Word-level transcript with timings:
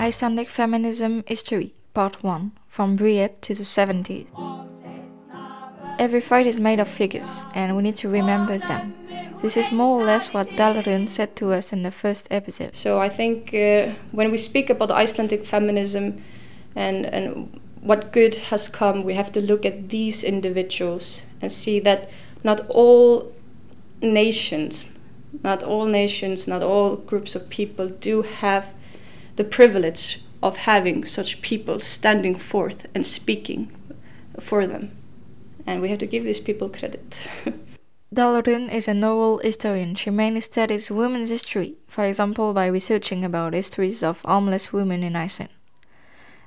Icelandic 0.00 0.48
Feminism 0.48 1.24
History, 1.26 1.74
Part 1.92 2.22
1 2.22 2.52
From 2.68 2.96
Bríet 2.96 3.40
to 3.40 3.52
the 3.52 3.64
70s. 3.64 4.28
Every 5.98 6.20
fight 6.20 6.46
is 6.46 6.60
made 6.60 6.78
of 6.78 6.86
figures, 6.86 7.44
and 7.52 7.76
we 7.76 7.82
need 7.82 7.96
to 7.96 8.08
remember 8.08 8.56
them. 8.58 8.94
This 9.42 9.56
is 9.56 9.72
more 9.72 10.00
or 10.00 10.04
less 10.04 10.32
what 10.32 10.50
Dalrun 10.50 11.08
said 11.08 11.34
to 11.36 11.52
us 11.52 11.72
in 11.72 11.82
the 11.82 11.90
first 11.90 12.28
episode. 12.30 12.76
So 12.76 13.00
I 13.00 13.08
think 13.08 13.52
uh, 13.52 13.94
when 14.12 14.30
we 14.30 14.38
speak 14.38 14.70
about 14.70 14.92
Icelandic 14.92 15.44
feminism 15.44 16.22
and, 16.76 17.04
and 17.04 17.60
what 17.80 18.12
good 18.12 18.36
has 18.36 18.68
come, 18.68 19.02
we 19.02 19.14
have 19.14 19.32
to 19.32 19.40
look 19.40 19.66
at 19.66 19.88
these 19.88 20.22
individuals 20.22 21.22
and 21.42 21.50
see 21.50 21.80
that 21.80 22.08
not 22.44 22.64
all 22.68 23.32
nations, 24.00 24.90
not 25.42 25.64
all 25.64 25.86
nations, 25.86 26.46
not 26.46 26.62
all 26.62 26.94
groups 26.94 27.34
of 27.34 27.50
people 27.50 27.88
do 27.88 28.22
have 28.22 28.64
the 29.38 29.44
privilege 29.44 30.20
of 30.42 30.56
having 30.58 31.04
such 31.04 31.42
people 31.42 31.78
standing 31.80 32.34
forth 32.34 32.86
and 32.94 33.06
speaking 33.06 33.70
for 34.40 34.66
them. 34.66 34.90
And 35.64 35.80
we 35.80 35.90
have 35.90 36.00
to 36.00 36.06
give 36.06 36.24
these 36.24 36.40
people 36.40 36.68
credit. 36.68 37.28
Dalrun 38.14 38.72
is 38.72 38.88
a 38.88 38.94
novel 38.94 39.38
historian. 39.38 39.94
She 39.94 40.10
mainly 40.10 40.40
studies 40.40 40.90
women's 40.90 41.30
history, 41.30 41.76
for 41.86 42.04
example, 42.04 42.52
by 42.52 42.66
researching 42.66 43.24
about 43.24 43.52
histories 43.52 44.02
of 44.02 44.22
homeless 44.22 44.72
women 44.72 45.02
in 45.02 45.14
Iceland. 45.14 45.50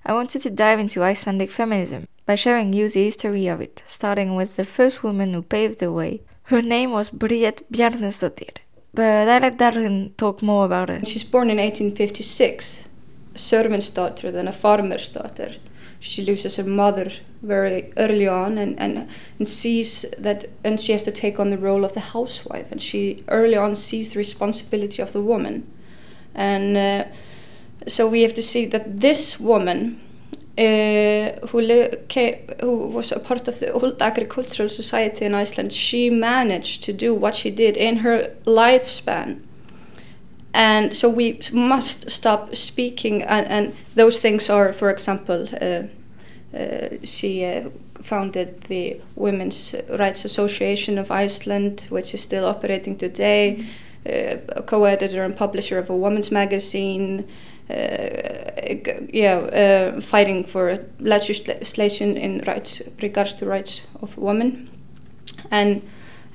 I 0.06 0.14
wanted 0.14 0.42
to 0.42 0.50
dive 0.50 0.80
into 0.80 1.04
Icelandic 1.04 1.52
feminism 1.52 2.08
by 2.26 2.36
sharing 2.36 2.74
you 2.74 2.90
the 2.90 3.04
history 3.04 3.48
of 3.48 3.62
it, 3.62 3.84
starting 3.86 4.36
with 4.36 4.56
the 4.58 4.66
first 4.66 5.04
woman 5.04 5.34
who 5.34 5.44
paved 5.44 5.80
the 5.80 5.92
way. 5.92 6.22
Her 6.44 6.62
name 6.62 6.92
was 6.92 7.12
Bríet 7.12 7.64
Bjarnhéðinsdóttir, 7.72 8.58
but 8.94 9.28
I 9.30 9.40
let 9.40 9.58
Darren 9.58 10.16
talk 10.18 10.42
more 10.42 10.66
about 10.66 10.90
it. 10.90 11.08
She's 11.08 11.24
born 11.24 11.50
in 11.50 11.58
1856, 11.58 12.88
a 13.34 13.38
servant's 13.38 13.90
daughter, 13.90 14.32
then 14.32 14.48
a 14.48 14.54
farmer's 14.54 15.10
daughter. 15.10 15.56
She 16.00 16.26
loses 16.26 16.56
her 16.56 16.64
mother 16.64 17.12
very 17.44 17.94
early 17.96 18.28
on 18.28 18.58
and, 18.58 18.78
and, 18.80 19.08
and 19.38 19.48
sees 19.48 20.04
that, 20.18 20.50
and 20.64 20.80
she 20.80 20.92
has 20.92 21.04
to 21.04 21.12
take 21.12 21.40
on 21.40 21.52
the 21.52 21.58
role 21.58 21.86
of 21.86 21.94
the 21.94 22.00
housewife. 22.00 22.72
And 22.72 22.82
she 22.82 23.24
early 23.28 23.56
on 23.56 23.76
sees 23.76 24.12
the 24.12 24.18
responsibility 24.18 25.02
of 25.02 25.14
the 25.14 25.22
woman. 25.22 25.72
And 26.34 26.76
uh, 26.76 27.06
so 27.88 28.08
we 28.08 28.24
have 28.24 28.34
to 28.36 28.44
see 28.44 28.66
that 28.68 29.00
this 29.00 29.40
woman, 29.40 30.02
uh, 30.62 31.48
who, 31.48 31.60
who 32.60 32.88
was 32.88 33.12
a 33.12 33.20
part 33.20 33.48
of 33.48 33.60
the 33.60 33.72
old 33.72 34.02
agricultural 34.02 34.70
society 34.70 35.26
in 35.26 35.34
Iceland, 35.34 35.74
she 35.74 36.10
managed 36.10 36.84
to 36.84 36.94
do 36.94 37.16
what 37.16 37.36
she 37.36 37.50
did 37.50 37.78
in 37.78 37.98
her 37.98 38.36
lifespan. 38.46 39.42
And 40.54 40.94
so 40.94 41.10
we 41.10 41.40
must 41.52 42.12
stop 42.12 42.56
speaking, 42.56 43.24
and, 43.24 43.48
and 43.48 43.76
those 43.96 44.20
things 44.20 44.50
are, 44.50 44.74
for 44.74 44.90
example, 44.92 45.48
uh, 45.60 45.84
uh, 46.56 46.98
she 47.04 47.46
uh, 47.46 47.70
founded 48.04 48.62
the 48.68 49.00
Women's 49.16 49.74
Rights 49.90 50.26
Association 50.26 50.98
of 50.98 51.10
Iceland, 51.10 51.86
which 51.90 52.14
is 52.14 52.22
still 52.22 52.46
operating 52.46 52.98
today, 52.98 53.66
mm-hmm. 54.06 54.60
uh, 54.60 54.62
co 54.64 54.84
editor 54.84 55.24
and 55.24 55.36
publisher 55.36 55.80
of 55.80 55.90
a 55.90 55.96
women's 55.96 56.30
magazine. 56.32 57.28
Uh, 57.72 59.06
yeah, 59.14 59.38
uh, 59.38 60.02
fighting 60.02 60.44
for 60.44 60.86
legislation 61.00 62.18
in 62.18 62.44
rights 62.48 62.82
regards 63.02 63.34
to 63.36 63.46
rights 63.46 63.82
of 64.02 64.18
women, 64.18 64.70
and 65.50 65.82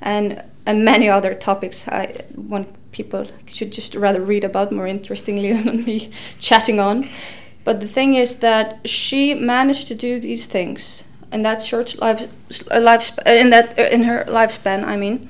and 0.01 0.41
and 0.65 0.83
many 0.85 1.09
other 1.09 1.33
topics. 1.35 1.87
I 1.87 2.25
want 2.35 2.67
people 2.91 3.27
should 3.45 3.71
just 3.71 3.95
rather 3.95 4.21
read 4.21 4.43
about 4.43 4.71
more 4.71 4.87
interestingly 4.87 5.53
than 5.63 5.83
me 5.83 6.11
chatting 6.39 6.79
on. 6.79 7.07
But 7.63 7.79
the 7.79 7.87
thing 7.87 8.15
is 8.15 8.35
that 8.39 8.87
she 8.87 9.33
managed 9.33 9.87
to 9.89 9.95
do 9.95 10.19
these 10.19 10.47
things 10.47 11.03
in 11.31 11.43
that 11.43 11.61
short 11.61 11.99
life 11.99 12.27
lifespan 12.49 13.27
in 13.27 13.49
that 13.49 13.77
in 13.77 14.03
her 14.03 14.25
lifespan. 14.27 14.83
I 14.83 14.95
mean, 14.95 15.29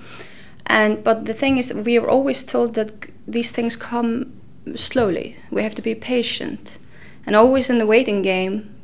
and 0.66 1.04
but 1.04 1.26
the 1.26 1.34
thing 1.34 1.58
is, 1.58 1.74
we 1.74 1.98
are 1.98 2.10
always 2.10 2.44
told 2.44 2.76
that 2.76 2.92
these 3.28 3.52
things 3.52 3.76
come 3.76 4.34
slowly. 4.76 5.38
We 5.52 5.64
have 5.64 5.76
to 5.76 5.82
be 5.82 5.96
patient, 5.96 6.78
and 7.26 7.36
always 7.36 7.70
in 7.70 7.78
the 7.78 7.86
waiting 7.86 8.22
game, 8.22 8.76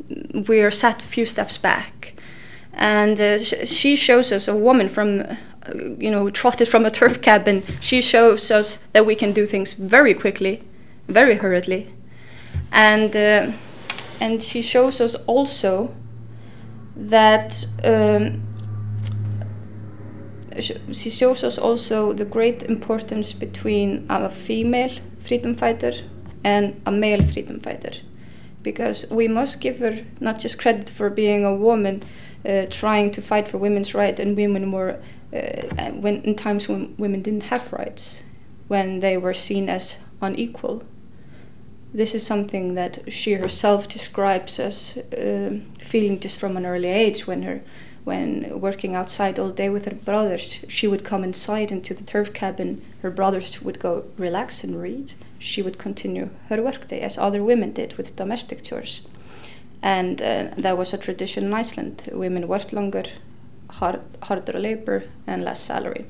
we 0.48 0.62
are 0.62 0.72
set 0.72 1.04
a 1.04 1.06
few 1.06 1.26
steps 1.26 1.58
back. 1.58 2.14
And 2.74 3.20
uh, 3.20 3.40
sh 3.44 3.54
she 3.66 3.96
shows 3.96 4.32
us 4.32 4.48
a 4.48 4.56
woman 4.56 4.90
from, 4.90 5.22
uh, 5.22 5.36
you 6.00 6.10
know, 6.10 6.30
trotted 6.30 6.68
from 6.68 6.86
a 6.86 6.92
turf 6.92 7.22
cabin. 7.22 7.64
She 7.80 8.02
shows 8.02 8.52
us 8.52 8.80
that 8.94 9.06
we 9.06 9.16
can 9.16 9.34
do 9.34 9.46
things 9.46 9.74
very 9.74 10.14
quickly, 10.14 10.64
very 11.08 11.36
hurriedly, 11.36 11.94
and 12.72 13.16
uh, 13.16 13.52
and 14.20 14.42
she 14.42 14.62
shows 14.62 15.02
us 15.02 15.16
also 15.28 15.94
that. 16.96 17.66
Um, 17.84 18.44
she 20.60 21.10
shows 21.10 21.44
us 21.44 21.58
also 21.58 22.14
the 22.14 22.26
great 22.26 22.62
importance 22.62 23.34
between 23.34 24.06
a 24.08 24.30
female 24.30 24.92
freedom 25.26 25.56
fighter 25.56 25.94
and 26.44 26.82
a 26.86 26.92
male 26.92 27.24
freedom 27.24 27.60
fighter. 27.60 27.94
Because 28.62 29.06
we 29.10 29.28
must 29.28 29.60
give 29.60 29.80
her 29.80 30.06
not 30.20 30.40
just 30.40 30.58
credit 30.58 30.90
for 30.90 31.10
being 31.10 31.44
a 31.44 31.56
woman 31.56 32.04
uh, 32.48 32.66
trying 32.70 33.12
to 33.12 33.22
fight 33.22 33.48
for 33.48 33.58
women's 33.58 33.94
rights 33.94 34.20
and 34.20 34.36
women 34.36 34.72
were 34.72 35.00
uh, 35.34 35.90
when 35.92 36.22
in 36.24 36.36
times 36.36 36.68
when 36.68 36.94
women 36.98 37.22
didn't 37.22 37.44
have 37.44 37.72
rights 37.74 38.22
when 38.68 39.00
they 39.00 39.18
were 39.18 39.34
seen 39.34 39.70
as 39.70 39.98
unequal 40.22 40.84
this 41.94 42.16
is 42.16 42.26
something 42.26 42.74
that 42.74 43.12
she 43.12 43.34
herself 43.34 43.88
describes 43.88 44.60
as 44.60 44.98
uh, 44.98 45.60
feeling 45.80 46.20
just 46.20 46.40
from 46.40 46.58
an 46.58 46.66
early 46.66 46.88
age 46.88 47.28
when 47.28 47.44
her 47.44 47.62
when 48.04 48.60
working 48.60 48.96
outside 48.96 49.40
all 49.40 49.50
day 49.50 49.70
with 49.70 49.86
her 49.86 49.96
brothers, 49.96 50.60
she 50.68 50.88
would 50.88 51.06
come 51.06 51.24
inside 51.24 51.72
into 51.72 51.94
the 51.94 52.04
turf 52.04 52.34
cabin. 52.34 52.82
Her 53.02 53.10
brothers 53.10 53.62
would 53.62 53.80
go 53.80 54.04
relax 54.18 54.64
and 54.64 54.82
read. 54.82 55.14
She 55.40 55.62
would 55.62 55.78
continue 55.78 56.30
her 56.50 56.62
workday 56.62 57.00
as 57.00 57.18
other 57.18 57.42
women 57.42 57.72
did 57.72 57.94
with 57.94 58.16
domestic 58.16 58.62
chores. 58.64 59.02
And 59.82 60.22
uh, 60.22 60.50
that 60.58 60.78
was 60.78 60.94
a 60.94 60.98
tradition 60.98 61.46
in 61.46 61.54
Iceland. 61.54 62.10
Women 62.12 62.48
worked 62.48 62.74
longer, 62.74 63.06
hard, 63.70 64.02
harder 64.24 64.60
labor, 64.60 65.06
and 65.26 65.44
less 65.44 65.62
salary. 65.62 66.06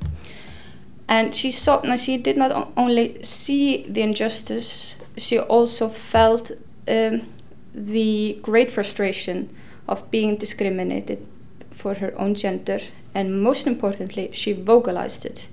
And 1.08 1.36
she 1.36 1.52
saw, 1.52 1.82
now 1.84 1.98
she 1.98 2.18
did 2.18 2.38
not 2.38 2.72
only 2.76 3.24
see 3.24 3.86
the 3.88 4.02
injustice, 4.02 4.96
she 5.18 5.40
also 5.40 5.90
felt 5.90 6.52
um, 6.88 7.28
the 7.74 8.40
great 8.42 8.72
frustration 8.72 9.56
of 9.88 10.10
being 10.12 10.38
discriminated 10.38 11.26
for 11.72 11.96
her 11.96 12.14
own 12.20 12.36
gender, 12.36 12.80
and 13.14 13.42
most 13.42 13.68
importantly, 13.68 14.30
she 14.34 14.54
vocalized 14.54 15.26
it. 15.26 15.48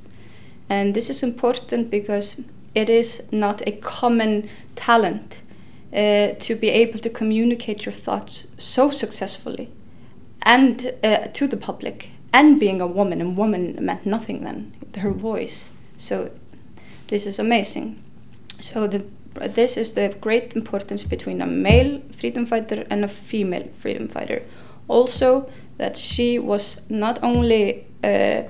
And 0.69 0.95
this 0.95 1.11
is 1.11 1.23
important 1.23 1.91
because 1.91 2.41
it 2.75 2.89
is 2.89 3.23
not 3.33 3.63
a 3.67 3.73
common 3.73 4.49
talent 4.77 5.41
uh, 5.93 6.29
to 6.39 6.55
be 6.55 6.69
able 6.69 7.01
to 7.01 7.11
communicate 7.11 7.85
your 7.85 7.93
thoughts 7.93 8.47
so 8.57 8.91
successfully 8.91 9.69
and 10.43 10.93
uh, 11.03 11.27
to 11.33 11.49
the 11.49 11.57
public. 11.57 12.11
And 12.33 12.61
being 12.61 12.81
a 12.81 12.87
woman, 12.87 13.21
and 13.21 13.37
woman 13.37 13.77
meant 13.81 14.07
nothing 14.07 14.45
then, 14.45 14.73
her 14.99 15.11
voice. 15.11 15.71
So 15.99 16.31
this 17.09 17.27
is 17.27 17.41
amazing. 17.41 18.01
So 18.61 18.87
the 18.87 19.05
this 19.49 19.77
is 19.77 19.93
the 19.93 20.15
great 20.21 20.55
importance 20.55 21.03
between 21.03 21.41
a 21.41 21.47
male 21.47 22.01
freedom 22.17 22.47
fighter 22.47 22.87
and 22.91 23.05
a 23.05 23.09
female 23.09 23.69
freedom 23.79 24.09
fighter. 24.09 24.43
Also, 24.89 25.51
that 25.79 25.97
she 25.97 26.39
was 26.39 26.83
not 26.89 27.19
only 27.23 27.87
uh, 28.05 28.43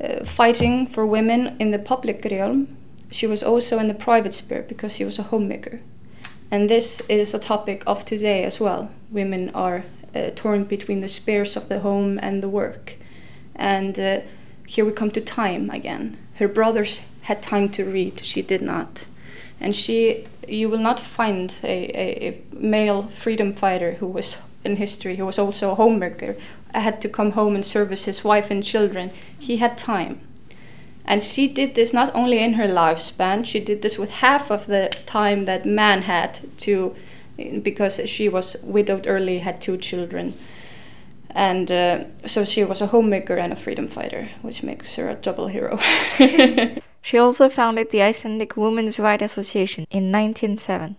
uh, 0.00 0.24
fighting 0.24 0.86
for 0.86 1.06
women 1.06 1.56
in 1.58 1.70
the 1.70 1.78
public 1.78 2.24
realm, 2.30 2.76
she 3.10 3.26
was 3.26 3.42
also 3.42 3.78
in 3.78 3.88
the 3.88 3.94
private 3.94 4.32
sphere 4.32 4.62
because 4.62 4.92
she 4.92 5.04
was 5.04 5.18
a 5.18 5.24
homemaker. 5.24 5.80
And 6.50 6.70
this 6.70 7.00
is 7.08 7.34
a 7.34 7.38
topic 7.38 7.82
of 7.86 8.04
today 8.04 8.44
as 8.44 8.60
well. 8.60 8.90
Women 9.10 9.50
are 9.54 9.84
uh, 10.14 10.30
torn 10.34 10.64
between 10.64 11.00
the 11.00 11.08
spares 11.08 11.56
of 11.56 11.68
the 11.68 11.80
home 11.80 12.18
and 12.22 12.42
the 12.42 12.48
work. 12.48 12.94
And 13.54 13.98
uh, 13.98 14.20
here 14.66 14.84
we 14.84 14.92
come 14.92 15.10
to 15.12 15.20
time 15.20 15.70
again. 15.70 16.16
Her 16.34 16.48
brothers 16.48 17.02
had 17.22 17.42
time 17.42 17.68
to 17.70 17.84
read, 17.84 18.24
she 18.24 18.42
did 18.42 18.62
not. 18.62 19.04
And 19.60 19.74
she, 19.74 20.26
you 20.48 20.68
will 20.68 20.78
not 20.78 21.00
find 21.00 21.58
a, 21.62 21.68
a, 21.68 22.28
a 22.28 22.42
male 22.54 23.04
freedom 23.04 23.52
fighter 23.52 23.92
who 23.94 24.06
was 24.06 24.38
in 24.64 24.76
history, 24.76 25.16
who 25.16 25.26
was 25.26 25.38
also 25.38 25.72
a 25.72 25.74
homemaker, 25.74 26.36
had 26.72 27.00
to 27.02 27.08
come 27.08 27.32
home 27.32 27.54
and 27.54 27.64
service 27.64 28.04
his 28.04 28.24
wife 28.24 28.50
and 28.50 28.64
children. 28.64 29.10
He 29.38 29.58
had 29.58 29.78
time. 29.78 30.20
And 31.04 31.22
she 31.22 31.46
did 31.46 31.74
this 31.74 31.92
not 31.92 32.14
only 32.14 32.38
in 32.38 32.54
her 32.54 32.66
lifespan, 32.66 33.44
she 33.44 33.60
did 33.60 33.82
this 33.82 33.98
with 33.98 34.10
half 34.10 34.50
of 34.50 34.66
the 34.66 34.88
time 35.06 35.44
that 35.44 35.66
man 35.66 36.02
had 36.02 36.40
to, 36.60 36.96
because 37.62 38.00
she 38.06 38.28
was 38.28 38.56
widowed 38.62 39.06
early, 39.06 39.40
had 39.40 39.60
two 39.60 39.76
children. 39.76 40.34
And 41.30 41.70
uh, 41.70 42.04
so 42.26 42.44
she 42.44 42.64
was 42.64 42.80
a 42.80 42.86
homemaker 42.86 43.36
and 43.36 43.52
a 43.52 43.56
freedom 43.56 43.86
fighter, 43.86 44.30
which 44.40 44.62
makes 44.62 44.94
her 44.96 45.10
a 45.10 45.14
double 45.14 45.48
hero. 45.48 45.78
she 47.04 47.18
also 47.18 47.50
founded 47.50 47.90
the 47.90 48.00
Icelandic 48.00 48.56
Women's 48.56 48.98
Rights 48.98 49.22
Association 49.22 49.84
in 49.90 50.10
1907. 50.10 50.96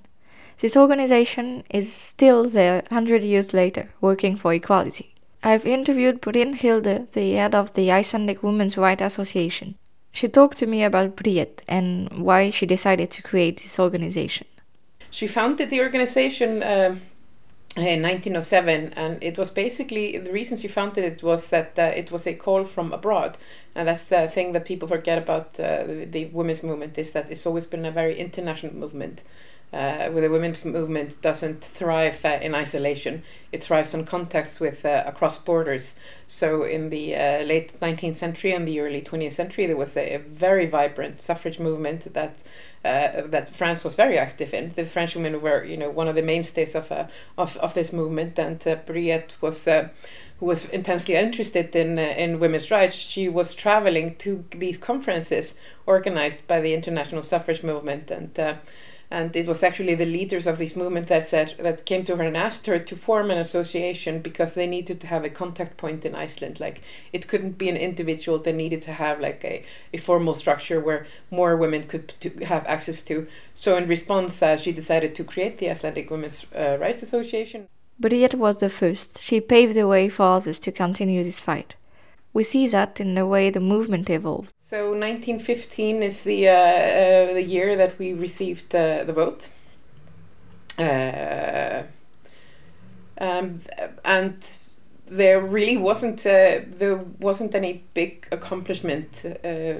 This 0.59 0.77
organization 0.77 1.63
is 1.71 1.91
still 1.91 2.47
there 2.47 2.83
100 2.91 3.23
years 3.23 3.55
later, 3.55 3.89
working 4.01 4.35
for 4.35 4.53
equality. 4.53 5.15
I've 5.41 5.65
interviewed 5.65 6.21
Brynhildur, 6.21 7.11
the 7.11 7.33
head 7.33 7.55
of 7.55 7.73
the 7.73 7.91
Icelandic 7.91 8.43
Women's 8.43 8.77
Rights 8.77 9.01
Association. 9.01 9.75
She 10.11 10.27
talked 10.27 10.59
to 10.59 10.67
me 10.67 10.83
about 10.83 11.15
Bríet 11.15 11.63
and 11.67 12.07
why 12.19 12.51
she 12.51 12.67
decided 12.67 13.09
to 13.09 13.23
create 13.23 13.63
this 13.63 13.79
organization. 13.79 14.45
She 15.09 15.25
founded 15.25 15.71
the 15.71 15.81
organization 15.81 16.61
uh, 16.61 16.97
in 17.77 18.01
1907, 18.01 18.93
and 18.95 19.21
it 19.21 19.37
was 19.37 19.51
basically 19.51 20.17
the 20.17 20.31
reason 20.31 20.57
she 20.57 20.67
founded 20.67 21.03
it 21.03 21.21
was 21.21 21.49
that 21.49 21.77
uh, 21.77 21.83
it 21.83 22.09
was 22.09 22.25
a 22.25 22.33
call 22.33 22.63
from 22.63 22.93
abroad, 22.93 23.37
and 23.75 23.87
that's 23.87 24.05
the 24.05 24.29
thing 24.29 24.53
that 24.53 24.63
people 24.63 24.87
forget 24.87 25.17
about 25.17 25.59
uh, 25.59 25.83
the, 25.85 26.29
women's 26.31 26.63
movement 26.63 26.97
is 26.97 27.11
that 27.11 27.29
it's 27.29 27.45
always 27.45 27.65
been 27.65 27.85
a 27.85 27.91
very 27.91 28.17
international 28.17 28.73
movement 28.73 29.23
uh, 29.73 30.09
where 30.09 30.21
the 30.21 30.29
women's 30.29 30.63
movement 30.63 31.21
doesn't 31.21 31.61
thrive 31.61 32.23
uh, 32.23 32.39
in 32.41 32.55
isolation. 32.55 33.23
It 33.51 33.61
thrives 33.61 33.93
on 33.93 34.05
contacts 34.05 34.61
with 34.61 34.85
uh, 34.85 35.03
across 35.05 35.37
borders. 35.37 35.95
So 36.29 36.63
in 36.63 36.89
the 36.89 37.13
uh, 37.13 37.43
late 37.43 37.77
19th 37.81 38.15
century 38.15 38.53
and 38.53 38.65
the 38.65 38.79
early 38.79 39.01
20th 39.01 39.33
century, 39.33 39.65
there 39.65 39.75
was 39.75 39.97
a, 39.97 40.15
a 40.15 40.19
very 40.19 40.65
vibrant 40.65 41.19
suffrage 41.19 41.59
movement 41.59 42.13
that 42.13 42.41
uh, 42.85 43.27
that 43.27 43.55
France 43.55 43.83
was 43.83 43.95
very 43.95 44.17
active 44.17 44.53
in. 44.53 44.71
The 44.75 44.85
French 44.85 45.15
women 45.15 45.41
were, 45.41 45.63
you 45.63 45.77
know, 45.77 45.89
one 45.89 46.07
of 46.07 46.15
the 46.15 46.21
mainstays 46.21 46.75
of 46.75 46.91
uh, 46.91 47.07
of, 47.37 47.57
of 47.57 47.73
this 47.73 47.91
movement, 47.91 48.39
and 48.39 48.65
uh, 48.67 48.75
Bríet 48.87 49.35
was. 49.41 49.67
who 50.39 50.47
was 50.47 50.65
intensely 50.69 51.15
interested 51.15 51.75
in 51.75 51.97
in 51.97 52.39
women's 52.39 52.69
rights? 52.69 52.95
She 52.95 53.29
was 53.29 53.55
traveling 53.55 54.15
to 54.17 54.43
these 54.51 54.77
conferences 54.77 55.55
organized 55.85 56.45
by 56.45 56.59
the 56.61 56.73
international 56.73 57.23
suffrage 57.23 57.63
movement, 57.63 58.11
and 58.11 58.37
and 59.15 59.33
it 59.33 59.47
was 59.47 59.63
actually 59.63 59.95
the 59.95 60.05
leaders 60.05 60.45
of 60.45 60.57
this 60.57 60.75
movement 60.75 61.07
that 61.07 61.25
said 61.25 61.55
that 61.59 61.85
came 61.85 62.03
to 62.03 62.17
her 62.17 62.23
and 62.23 62.35
asked 62.35 62.65
her 62.65 62.77
to 62.77 62.97
form 62.97 63.31
an 63.31 63.37
association 63.37 64.19
because 64.19 64.53
they 64.53 64.67
needed 64.67 64.99
to 64.99 65.07
have 65.07 65.23
a 65.23 65.29
contact 65.29 65.77
point 65.77 66.05
in 66.05 66.13
Iceland. 66.13 66.59
Like 66.59 66.81
it 67.13 67.29
couldn't 67.29 67.57
be 67.57 67.69
an 67.69 67.77
individual 67.77 68.37
they 68.37 68.51
needed 68.51 68.81
to 68.81 68.91
have 68.91 69.21
like 69.21 69.41
a, 69.45 69.63
a 69.93 69.97
formal 69.99 70.33
structure 70.33 70.81
where 70.81 71.07
more 71.31 71.55
women 71.55 71.83
could 71.83 72.13
have 72.43 72.65
access 72.65 73.01
to. 73.03 73.25
So 73.53 73.77
in 73.77 73.87
response 73.87 74.43
uh, 74.43 74.57
she 74.57 74.73
decided 74.73 75.15
to 75.15 75.23
create 75.23 75.59
the 75.59 75.69
Icelandic 75.69 76.11
Women's 76.11 76.45
uh, 76.53 76.77
Rights 76.77 77.01
Association. 77.01 77.69
Bríet 78.01 78.35
was 78.35 78.59
the 78.59 78.69
first. 78.69 79.23
She 79.23 79.39
paved 79.39 79.75
the 79.75 79.87
way 79.87 80.09
for 80.09 80.23
others 80.23 80.59
to 80.59 80.73
continue 80.73 81.23
this 81.23 81.39
fight 81.39 81.75
we 82.35 82.43
see 82.43 82.67
that 82.67 82.99
in 82.99 83.15
the 83.15 83.25
way 83.25 83.49
the 83.49 83.61
movement 83.61 84.09
evolved. 84.09 84.53
So 84.59 84.89
1915 84.89 86.03
is 86.03 86.23
the 86.23 86.49
uh, 86.49 86.51
uh, 86.51 87.33
the 87.33 87.41
year 87.41 87.77
that 87.77 87.97
we 87.97 88.13
received 88.13 88.75
uh, 88.75 89.05
the 89.05 89.13
vote, 89.13 89.49
uh, 90.77 91.83
um, 93.17 93.61
and 94.03 94.47
there 95.07 95.39
really 95.39 95.77
wasn't 95.77 96.25
uh, 96.25 96.59
there 96.67 96.97
wasn't 97.19 97.55
any 97.55 97.83
big 97.93 98.27
accomplishment 98.33 99.23
uh, 99.25 99.75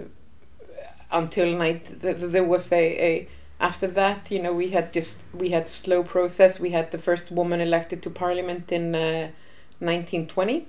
until 1.11 1.57
night. 1.57 1.99
There 2.01 2.45
was 2.45 2.71
a, 2.71 2.85
a 3.09 3.27
after 3.59 3.87
that, 3.87 4.31
you 4.31 4.41
know, 4.41 4.53
we 4.53 4.69
had 4.69 4.93
just 4.93 5.23
we 5.33 5.49
had 5.49 5.67
slow 5.67 6.03
process. 6.03 6.57
We 6.57 6.69
had 6.69 6.91
the 6.91 6.99
first 6.99 7.31
woman 7.31 7.59
elected 7.59 8.01
to 8.03 8.09
parliament 8.09 8.71
in 8.71 8.93
1920 8.93 10.67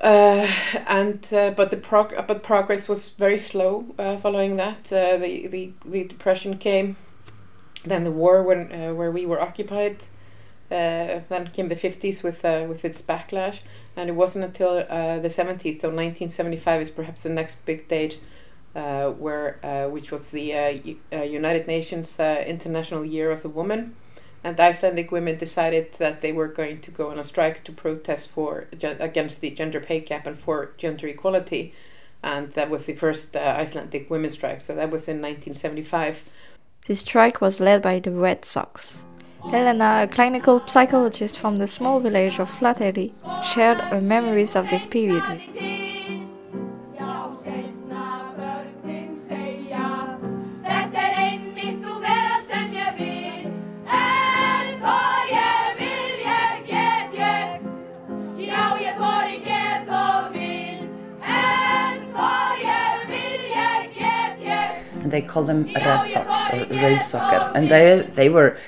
uh, 0.00 0.46
and 0.86 1.32
uh, 1.32 1.50
but 1.50 1.70
the 1.70 1.76
prog- 1.76 2.26
but 2.26 2.42
progress 2.42 2.88
was 2.88 3.10
very 3.10 3.36
slow 3.36 3.84
uh, 3.98 4.16
following 4.16 4.56
that. 4.56 4.90
Uh, 4.92 5.16
the, 5.18 5.46
the 5.48 5.72
the 5.84 6.04
depression 6.04 6.56
came, 6.56 6.96
then 7.84 8.04
the 8.04 8.10
war 8.10 8.42
when 8.42 8.72
uh, 8.72 8.94
where 8.94 9.10
we 9.10 9.26
were 9.26 9.40
occupied. 9.40 10.04
Uh, 10.70 11.20
then 11.28 11.50
came 11.52 11.68
the 11.68 11.76
fifties 11.76 12.22
with 12.22 12.44
with 12.44 12.84
its 12.84 13.02
backlash, 13.02 13.58
and 13.96 14.08
it 14.08 14.12
wasn't 14.12 14.44
until 14.44 14.74
the 15.20 15.28
seventies, 15.28 15.80
so 15.80 15.90
nineteen 15.90 16.28
seventy 16.28 16.56
five 16.56 16.80
is 16.80 16.90
perhaps 16.90 17.22
the 17.22 17.28
next 17.28 17.64
big 17.66 17.88
date, 17.88 18.20
where 18.72 19.58
which 19.90 20.12
was 20.12 20.30
the 20.30 20.96
United 21.12 21.66
Nations 21.66 22.20
International 22.20 23.04
Year 23.04 23.32
of 23.32 23.42
the 23.42 23.48
Woman 23.48 23.96
and 24.42 24.58
Icelandic 24.58 25.10
women 25.10 25.36
decided 25.36 25.92
that 25.98 26.20
they 26.20 26.32
were 26.32 26.48
going 26.48 26.80
to 26.80 26.90
go 26.90 27.10
on 27.10 27.18
a 27.18 27.24
strike 27.24 27.62
to 27.64 27.72
protest 27.72 28.30
for 28.30 28.66
against 28.82 29.40
the 29.40 29.50
gender 29.50 29.80
pay 29.80 30.00
gap 30.00 30.26
and 30.26 30.38
for 30.38 30.72
gender 30.78 31.06
equality, 31.08 31.74
and 32.22 32.52
that 32.54 32.70
was 32.70 32.86
the 32.86 32.94
first 32.94 33.36
uh, 33.36 33.40
Icelandic 33.40 34.08
women's 34.10 34.34
strike. 34.34 34.60
So 34.62 34.74
that 34.74 34.90
was 34.90 35.08
in 35.08 35.16
1975. 35.16 36.24
The 36.86 36.94
strike 36.94 37.40
was 37.40 37.60
led 37.60 37.82
by 37.82 38.00
the 38.00 38.10
Red 38.10 38.44
Socks. 38.44 39.02
Helena, 39.50 40.02
a 40.02 40.08
clinical 40.08 40.66
psychologist 40.66 41.38
from 41.38 41.58
the 41.58 41.66
small 41.66 42.00
village 42.00 42.38
of 42.38 42.50
Flateyri, 42.50 43.12
shared 43.44 43.78
her 43.78 44.00
memories 44.00 44.54
of 44.54 44.68
this 44.68 44.86
period 44.86 45.89
with 65.10 65.22
they 65.22 65.26
call 65.26 65.44
them 65.44 65.64
Red 65.74 66.06
Socks 66.06 66.52
or 66.52 66.66
Red 66.66 67.02
Soccer, 67.02 67.52
and 67.54 67.70
they 67.70 68.00
they 68.00 68.28
were. 68.28 68.58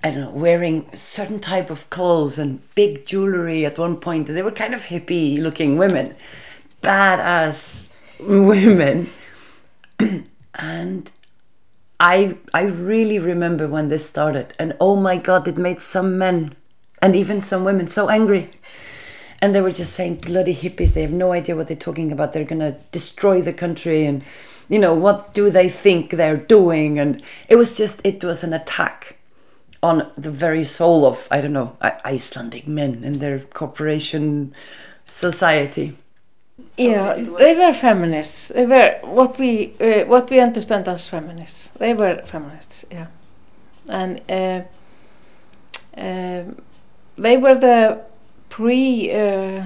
I 0.00 0.12
don't 0.12 0.20
know, 0.20 0.30
wearing 0.30 0.88
certain 0.94 1.40
type 1.40 1.70
of 1.70 1.90
clothes 1.90 2.38
and 2.38 2.62
big 2.76 3.04
jewelry 3.04 3.66
at 3.66 3.80
one 3.80 3.96
point. 3.96 4.28
They 4.28 4.42
were 4.42 4.52
kind 4.52 4.72
of 4.72 4.82
hippie 4.82 5.40
looking 5.40 5.76
women, 5.76 6.14
badass 6.84 7.82
women. 8.20 9.10
and 10.54 11.10
I 11.98 12.36
I 12.54 12.62
really 12.62 13.18
remember 13.18 13.66
when 13.66 13.88
this 13.88 14.08
started 14.08 14.54
and 14.56 14.76
oh 14.80 14.94
my 14.94 15.16
god, 15.16 15.48
it 15.48 15.58
made 15.58 15.82
some 15.82 16.16
men 16.16 16.54
and 17.02 17.16
even 17.16 17.42
some 17.42 17.64
women 17.64 17.88
so 17.88 18.08
angry. 18.08 18.50
And 19.40 19.52
they 19.52 19.60
were 19.60 19.72
just 19.72 19.94
saying 19.94 20.16
bloody 20.16 20.54
hippies, 20.54 20.92
they 20.92 21.02
have 21.02 21.12
no 21.12 21.32
idea 21.32 21.56
what 21.56 21.66
they're 21.66 21.76
talking 21.76 22.12
about. 22.12 22.32
They're 22.32 22.44
gonna 22.44 22.78
destroy 22.92 23.42
the 23.42 23.52
country 23.52 24.04
and 24.04 24.22
you 24.68 24.78
know, 24.78 24.94
what 24.94 25.34
do 25.34 25.50
they 25.50 25.68
think 25.68 26.10
they're 26.10 26.36
doing? 26.36 26.98
And 26.98 27.22
it 27.48 27.56
was 27.56 27.76
just, 27.76 28.00
it 28.04 28.22
was 28.22 28.44
an 28.44 28.52
attack 28.52 29.16
on 29.82 30.10
the 30.16 30.30
very 30.30 30.64
soul 30.64 31.06
of, 31.06 31.28
I 31.30 31.40
don't 31.40 31.52
know, 31.52 31.76
Icelandic 32.04 32.66
men 32.66 33.02
and 33.04 33.20
their 33.20 33.40
corporation 33.40 34.54
society. 35.08 35.96
Yeah, 36.76 37.14
they 37.14 37.54
were 37.56 37.72
feminists. 37.72 38.48
They 38.48 38.66
were 38.66 38.98
what 39.02 39.38
we 39.38 39.74
uh, 39.80 40.04
what 40.06 40.30
we 40.30 40.40
understand 40.40 40.88
as 40.88 41.08
feminists. 41.08 41.70
They 41.78 41.94
were 41.94 42.22
feminists, 42.24 42.84
yeah, 42.90 43.06
and 43.88 44.20
uh, 44.28 44.62
uh, 45.96 46.44
they 47.16 47.36
were 47.36 47.54
the 47.54 48.00
pre 48.48 49.12
uh, 49.12 49.64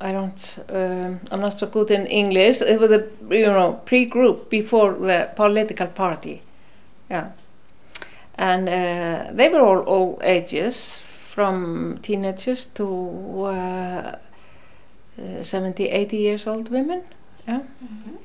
I 0.00 0.12
don't, 0.12 0.58
um, 0.68 1.20
I'm 1.30 1.40
not 1.40 1.58
so 1.58 1.66
good 1.66 1.90
in 1.90 2.06
English. 2.06 2.60
It 2.60 2.80
was 2.80 2.90
a, 2.90 3.06
you 3.30 3.46
know, 3.46 3.80
pre-group 3.84 4.50
before 4.50 4.94
the 4.94 5.30
political 5.36 5.86
party, 5.86 6.42
yeah. 7.10 7.32
And 8.34 8.68
uh, 8.68 9.32
they 9.32 9.48
were 9.48 9.60
all, 9.60 9.80
all 9.80 10.20
ages, 10.22 10.98
from 11.32 11.98
teenagers 12.02 12.66
to 12.74 13.44
uh, 13.44 14.16
uh, 15.18 15.42
70, 15.42 15.88
80 15.88 16.16
years 16.16 16.46
old 16.46 16.68
women, 16.68 17.02
yeah. 17.46 17.60
Mm 17.60 17.88
-hmm. 18.04 18.18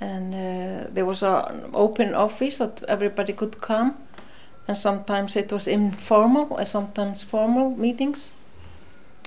And 0.00 0.34
uh, 0.34 0.94
there 0.94 1.04
was 1.04 1.22
an 1.22 1.68
open 1.72 2.14
office 2.14 2.56
that 2.56 2.82
everybody 2.88 3.32
could 3.32 3.56
come 3.60 3.92
and 4.68 4.76
sometimes 4.76 5.36
it 5.36 5.52
was 5.52 5.66
informal 5.66 6.56
and 6.56 6.68
sometimes 6.68 7.22
formal 7.22 7.70
meetings 7.70 8.32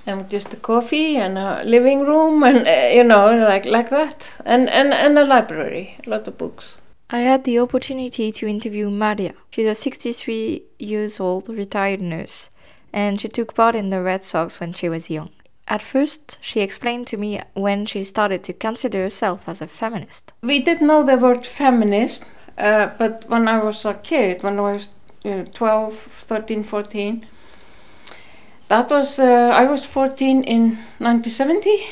and 0.09 0.29
just 0.29 0.53
a 0.53 0.57
coffee 0.57 1.15
and 1.17 1.37
a 1.37 1.63
living 1.63 2.01
room 2.01 2.43
and 2.43 2.67
uh, 2.67 2.89
you 2.97 3.03
know 3.03 3.25
like 3.37 3.65
like 3.65 3.89
that 3.89 4.35
and, 4.45 4.69
and 4.69 4.93
and 4.93 5.17
a 5.17 5.25
library 5.25 5.97
a 6.05 6.09
lot 6.09 6.27
of 6.27 6.37
books 6.37 6.79
I 7.11 7.21
had 7.21 7.43
the 7.43 7.57
opportunity 7.57 8.31
to 8.31 8.47
interview 8.47 8.91
Maria. 8.91 9.33
She's 9.49 9.65
a 9.65 9.73
63 9.73 10.61
years 10.77 11.19
old 11.19 11.49
retired 11.49 12.01
nurse, 12.01 12.51
and 12.93 13.19
she 13.19 13.27
took 13.27 13.55
part 13.55 13.75
in 13.75 13.89
the 13.89 14.03
Red 14.03 14.23
Socks 14.23 14.59
when 14.59 14.73
she 14.73 14.89
was 14.89 15.09
young. 15.09 15.31
At 15.67 15.81
first, 15.81 16.37
she 16.39 16.61
explained 16.61 17.07
to 17.07 17.17
me 17.17 17.41
when 17.55 17.87
she 17.87 18.03
started 18.03 18.43
to 18.43 18.53
consider 18.53 19.01
herself 19.01 19.49
as 19.49 19.59
a 19.59 19.65
feminist. 19.65 20.33
We 20.43 20.59
didn't 20.59 20.85
know 20.85 21.01
the 21.01 21.17
word 21.17 21.47
feminism, 21.47 22.25
uh, 22.59 22.89
but 22.99 23.25
when 23.27 23.47
I 23.47 23.57
was 23.57 23.85
a 23.85 23.95
kid, 23.95 24.43
when 24.43 24.59
I 24.59 24.73
was 24.73 24.89
uh, 25.25 25.45
12, 25.51 25.95
13, 25.95 26.63
14, 26.63 27.25
that 28.69 28.89
was, 28.89 29.19
uh, 29.19 29.51
I 29.53 29.65
was 29.65 29.83
14 29.83 30.43
in 30.43 30.77
1970, 30.99 31.87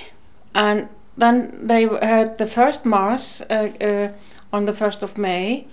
and 0.55 0.87
then 1.17 1.67
they 1.67 1.87
had 2.01 2.37
the 2.37 2.47
first 2.47 2.85
Mass 2.85 3.41
uh, 3.41 3.69
uh, 3.81 4.09
on 4.53 4.65
the 4.65 4.73
1st 4.73 5.03
of 5.03 5.17
May, 5.17 5.67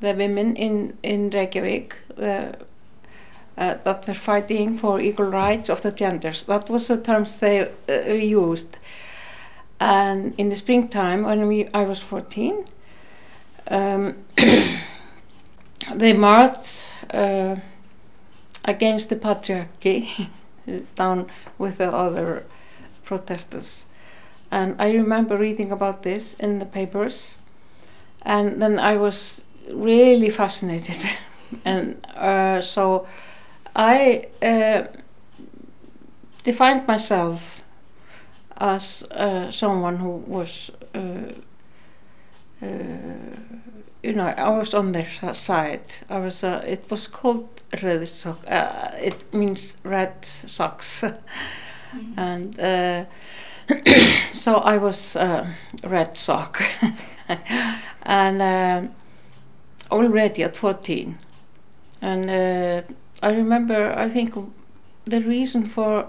the 0.00 0.14
women 0.14 0.56
in, 0.56 0.96
in 1.02 1.30
Reykjavik 1.30 1.98
uh, 2.18 2.22
uh, 3.58 3.74
that 3.84 4.08
were 4.08 4.14
fighting 4.14 4.78
for 4.78 5.00
equal 5.00 5.26
rights 5.26 5.68
of 5.68 5.82
the 5.82 5.92
genders. 5.92 6.44
That 6.44 6.70
was 6.70 6.88
the 6.88 6.96
terms 6.96 7.36
they 7.36 7.70
used. 8.24 8.78
And 9.78 10.34
in 10.38 10.48
the 10.48 10.56
springtime, 10.56 11.24
when 11.24 11.46
we, 11.46 11.68
I 11.74 11.82
was 11.82 11.98
14, 11.98 12.64
um, 13.68 14.16
they 15.94 16.12
marched 16.14 16.88
uh, 17.12 17.56
against 18.64 19.08
the 19.08 19.16
patriarchy 19.16 20.28
down 20.94 21.26
with 21.58 21.78
the 21.78 21.90
other 21.92 22.44
protesters. 23.04 23.86
And 24.50 24.74
I 24.78 24.92
remember 24.92 25.36
reading 25.36 25.70
about 25.70 26.02
this 26.02 26.34
in 26.34 26.58
the 26.58 26.66
papers 26.66 27.34
and 28.22 28.60
then 28.60 28.78
I 28.78 28.96
was 28.96 29.42
really 29.72 30.30
fascinated, 30.30 30.98
and 31.64 32.06
uh, 32.14 32.60
so 32.60 33.06
I 33.74 34.26
uh, 34.42 34.84
defined 36.44 36.86
myself 36.86 37.62
as 38.56 39.02
uh, 39.10 39.50
someone 39.50 39.96
who 39.96 40.16
was, 40.26 40.70
uh, 40.94 41.32
uh, 42.62 42.66
you 44.02 44.12
know, 44.12 44.26
I 44.26 44.48
was 44.50 44.74
on 44.74 44.92
their 44.92 45.08
side. 45.34 45.96
I 46.08 46.20
was. 46.20 46.42
it 46.42 46.84
was 46.90 47.06
called 47.06 47.48
red 47.82 48.08
sock. 48.08 48.38
Uh, 48.46 48.90
it 49.00 49.34
means 49.34 49.76
red 49.84 50.24
socks, 50.46 51.02
mm 51.02 51.12
-hmm. 51.92 52.18
and 52.18 52.56
so 54.32 54.52
I 54.74 54.78
was 54.78 55.16
red 55.82 56.18
sock. 56.18 56.62
and 58.02 58.42
uh, 58.42 58.90
already 59.90 60.42
at 60.42 60.56
14 60.56 61.18
and 62.00 62.30
uh, 62.30 62.82
I 63.22 63.32
remember 63.32 63.92
I 63.92 64.08
think 64.08 64.34
the 65.04 65.20
reason 65.20 65.68
for 65.68 66.06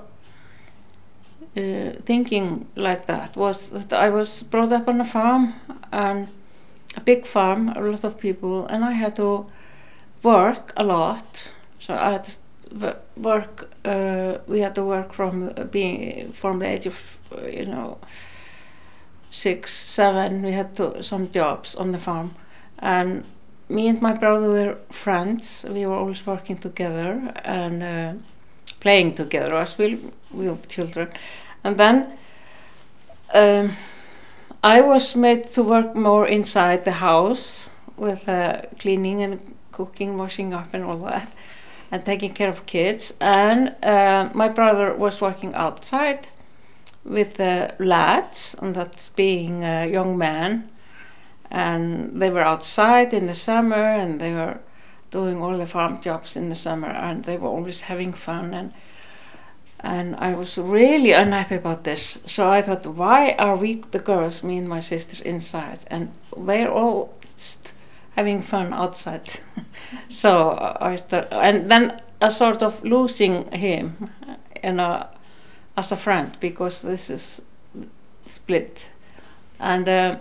uh, 1.58 1.92
thinking 2.06 2.68
like 2.76 3.06
that 3.08 3.36
was 3.36 3.70
that 3.70 3.94
I 3.94 4.10
was 4.10 4.44
brought 4.44 4.72
up 4.72 4.88
on 4.88 5.02
a 5.02 5.06
farm 5.06 5.54
and 5.92 6.28
a 6.96 7.02
big 7.02 7.26
farm, 7.26 7.70
a 7.70 7.80
lot 7.80 8.04
of 8.04 8.18
people, 8.20 8.66
and 8.68 8.84
I 8.84 8.92
had 8.92 9.16
to 9.16 9.46
work 10.24 10.74
a 10.76 10.84
lot. 10.84 11.50
So 11.80 11.94
I 11.94 12.12
had 12.12 12.24
to 12.26 12.98
work. 13.18 13.70
Uh, 13.84 14.38
we 14.48 14.60
had 14.60 14.76
to 14.76 14.84
work 14.84 15.14
from 15.14 15.54
being 15.72 16.34
from 16.34 16.60
the 16.60 16.68
age 16.68 16.86
of 16.86 17.18
you 17.52 17.66
know 17.66 17.98
six, 19.32 19.72
seven, 19.74 20.44
we 20.44 20.52
had 20.52 20.76
to, 20.76 21.02
some 21.02 21.32
jobs 21.32 21.74
on 21.76 21.94
the 21.94 22.00
farm. 22.00 22.36
And 22.80 23.24
me 23.70 23.88
and 23.88 24.02
my 24.02 24.14
brother 24.14 24.50
were 24.50 24.78
friends. 24.92 25.66
We 25.68 25.86
were 25.86 25.96
always 25.96 26.28
working 26.28 26.58
together 26.58 27.32
and 27.44 27.82
uh, 27.82 28.14
playing 28.82 29.16
together 29.16 29.56
as 29.56 29.78
we, 29.78 30.00
we 30.32 30.50
were 30.50 30.58
children. 30.68 31.10
And 31.64 31.78
then 31.78 32.18
um, 33.34 33.78
I 34.64 34.82
was 34.82 35.16
made 35.16 35.46
to 35.56 35.64
work 35.64 35.96
more 35.96 36.28
inside 36.28 36.86
the 36.86 36.92
house 36.92 37.68
with 37.98 38.30
uh, 38.30 38.62
cleaning 38.78 39.24
and 39.24 39.56
cooking, 39.72 40.20
washing 40.20 40.54
up, 40.54 40.74
and 40.76 40.84
all 40.84 40.98
that, 40.98 41.34
and 41.90 42.06
taking 42.06 42.36
care 42.36 42.50
of 42.50 42.68
kids. 42.68 43.16
And 43.20 43.76
uh, 43.82 44.30
my 44.36 44.50
brother 44.50 44.94
was 44.94 45.20
working 45.20 45.56
outside 45.56 46.28
with 47.04 47.36
the 47.36 47.74
lads, 47.80 48.56
and 48.62 48.76
that 48.76 49.10
being 49.16 49.64
a 49.64 49.88
young 49.88 50.16
man, 50.16 50.70
and 51.50 52.22
they 52.22 52.30
were 52.30 52.44
outside 52.44 53.16
in 53.16 53.26
the 53.26 53.36
summer, 53.36 53.84
and 53.84 54.22
they 54.22 54.32
were 54.32 54.60
doing 55.10 55.42
all 55.42 55.58
the 55.58 55.66
farm 55.66 56.00
jobs 56.02 56.38
in 56.38 56.50
the 56.50 56.56
summer, 56.56 56.90
and 56.90 57.24
they 57.24 57.36
were 57.36 57.50
always 57.50 57.82
having 57.82 58.14
fun, 58.14 58.54
and 58.54 58.74
and 59.82 60.16
I 60.16 60.34
was 60.34 60.58
really 60.58 61.12
unhappy 61.12 61.56
about 61.56 61.84
this. 61.84 62.20
So 62.26 62.48
I 62.50 62.62
thought, 62.62 62.86
why 62.86 63.36
are 63.40 63.56
we, 63.56 63.84
the 63.92 64.00
girls, 64.00 64.44
me 64.44 64.58
and 64.58 64.70
my 64.70 64.80
sisters, 64.80 65.22
inside, 65.22 65.80
and 65.88 66.12
they're 66.38 66.72
all 66.72 67.14
having 68.16 68.42
fun 68.42 68.74
outside? 68.74 69.40
so 70.10 70.58
I 70.80 70.96
started, 70.96 71.34
and 71.34 71.70
then 71.70 72.02
a 72.22 72.32
sort 72.32 72.62
of 72.62 72.84
losing 72.84 73.52
him, 73.52 74.12
you 74.64 74.74
know 74.74 75.08
as 75.78 75.92
a 75.92 75.98
friend 75.98 76.38
because 76.40 76.82
this 76.82 77.10
is 77.10 77.42
split 78.26 78.90
and 79.60 79.88
uh, 79.88 80.18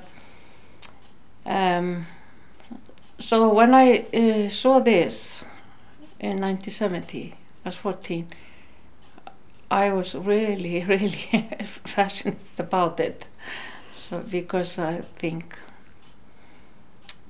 um, 1.46 2.06
so 3.18 3.52
when 3.52 3.74
I 3.74 4.06
uh, 4.14 4.48
saw 4.48 4.80
this 4.80 5.42
in 6.18 6.40
1970 6.40 7.34
I 7.64 7.68
was 7.68 7.76
14 7.76 8.28
I 9.70 9.92
was 9.92 10.14
really 10.14 10.84
really 10.88 11.48
fascinated 11.84 12.58
about 12.58 13.00
it 13.00 13.26
so 14.10 14.18
because 14.18 14.78
I 14.78 15.02
think 15.16 15.56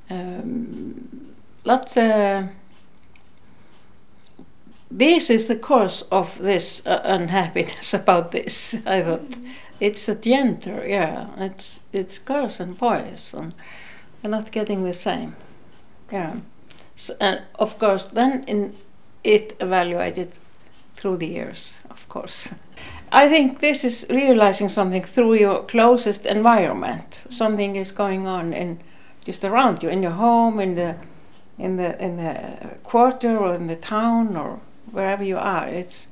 um, 0.08 1.34
uh, 1.66 2.46
this 4.90 5.30
is 5.30 5.46
the 5.46 5.56
cause 5.56 6.02
of 6.10 6.38
this 6.38 6.82
uh, 6.86 7.00
unhappiness 7.04 7.94
about 8.02 8.32
this. 8.32 8.74
I 8.86 9.02
thought 9.02 9.30
mm. 9.30 9.50
it's 9.78 10.08
a 10.08 10.14
gender, 10.14 10.84
yeah. 10.86 11.28
It's 11.36 11.80
it's 11.92 12.18
girls 12.18 12.60
and 12.60 12.76
boys, 12.78 13.34
and 13.34 13.54
they're 14.22 14.30
not 14.30 14.50
getting 14.50 14.84
the 14.84 14.94
same, 14.94 15.36
yeah. 16.10 16.36
So, 16.96 17.14
and 17.20 17.42
of 17.54 17.78
course, 17.78 18.06
then 18.06 18.44
in 18.46 18.74
it 19.22 19.56
evaluated 19.60 20.34
through 20.94 21.18
the 21.18 21.28
years, 21.28 21.72
course. 22.10 22.54
I 23.12 23.28
think 23.28 23.60
this 23.60 23.84
is 23.84 24.06
realizing 24.10 24.68
something 24.68 25.02
through 25.02 25.34
your 25.34 25.62
closest 25.62 26.26
environment. 26.26 27.24
Something 27.30 27.76
is 27.76 27.92
going 27.92 28.26
on 28.26 28.52
in 28.52 28.80
just 29.24 29.44
around 29.44 29.82
you, 29.82 29.88
in 29.88 30.02
your 30.02 30.14
home, 30.14 30.60
in 30.60 30.74
the 30.74 30.96
in 31.58 31.76
the 31.76 32.02
in 32.02 32.16
the 32.16 32.78
quarter 32.82 33.36
or 33.36 33.54
in 33.54 33.66
the 33.66 33.76
town 33.76 34.36
or 34.36 34.60
wherever 34.92 35.24
you 35.24 35.38
are. 35.38 35.68
It's 35.68 36.08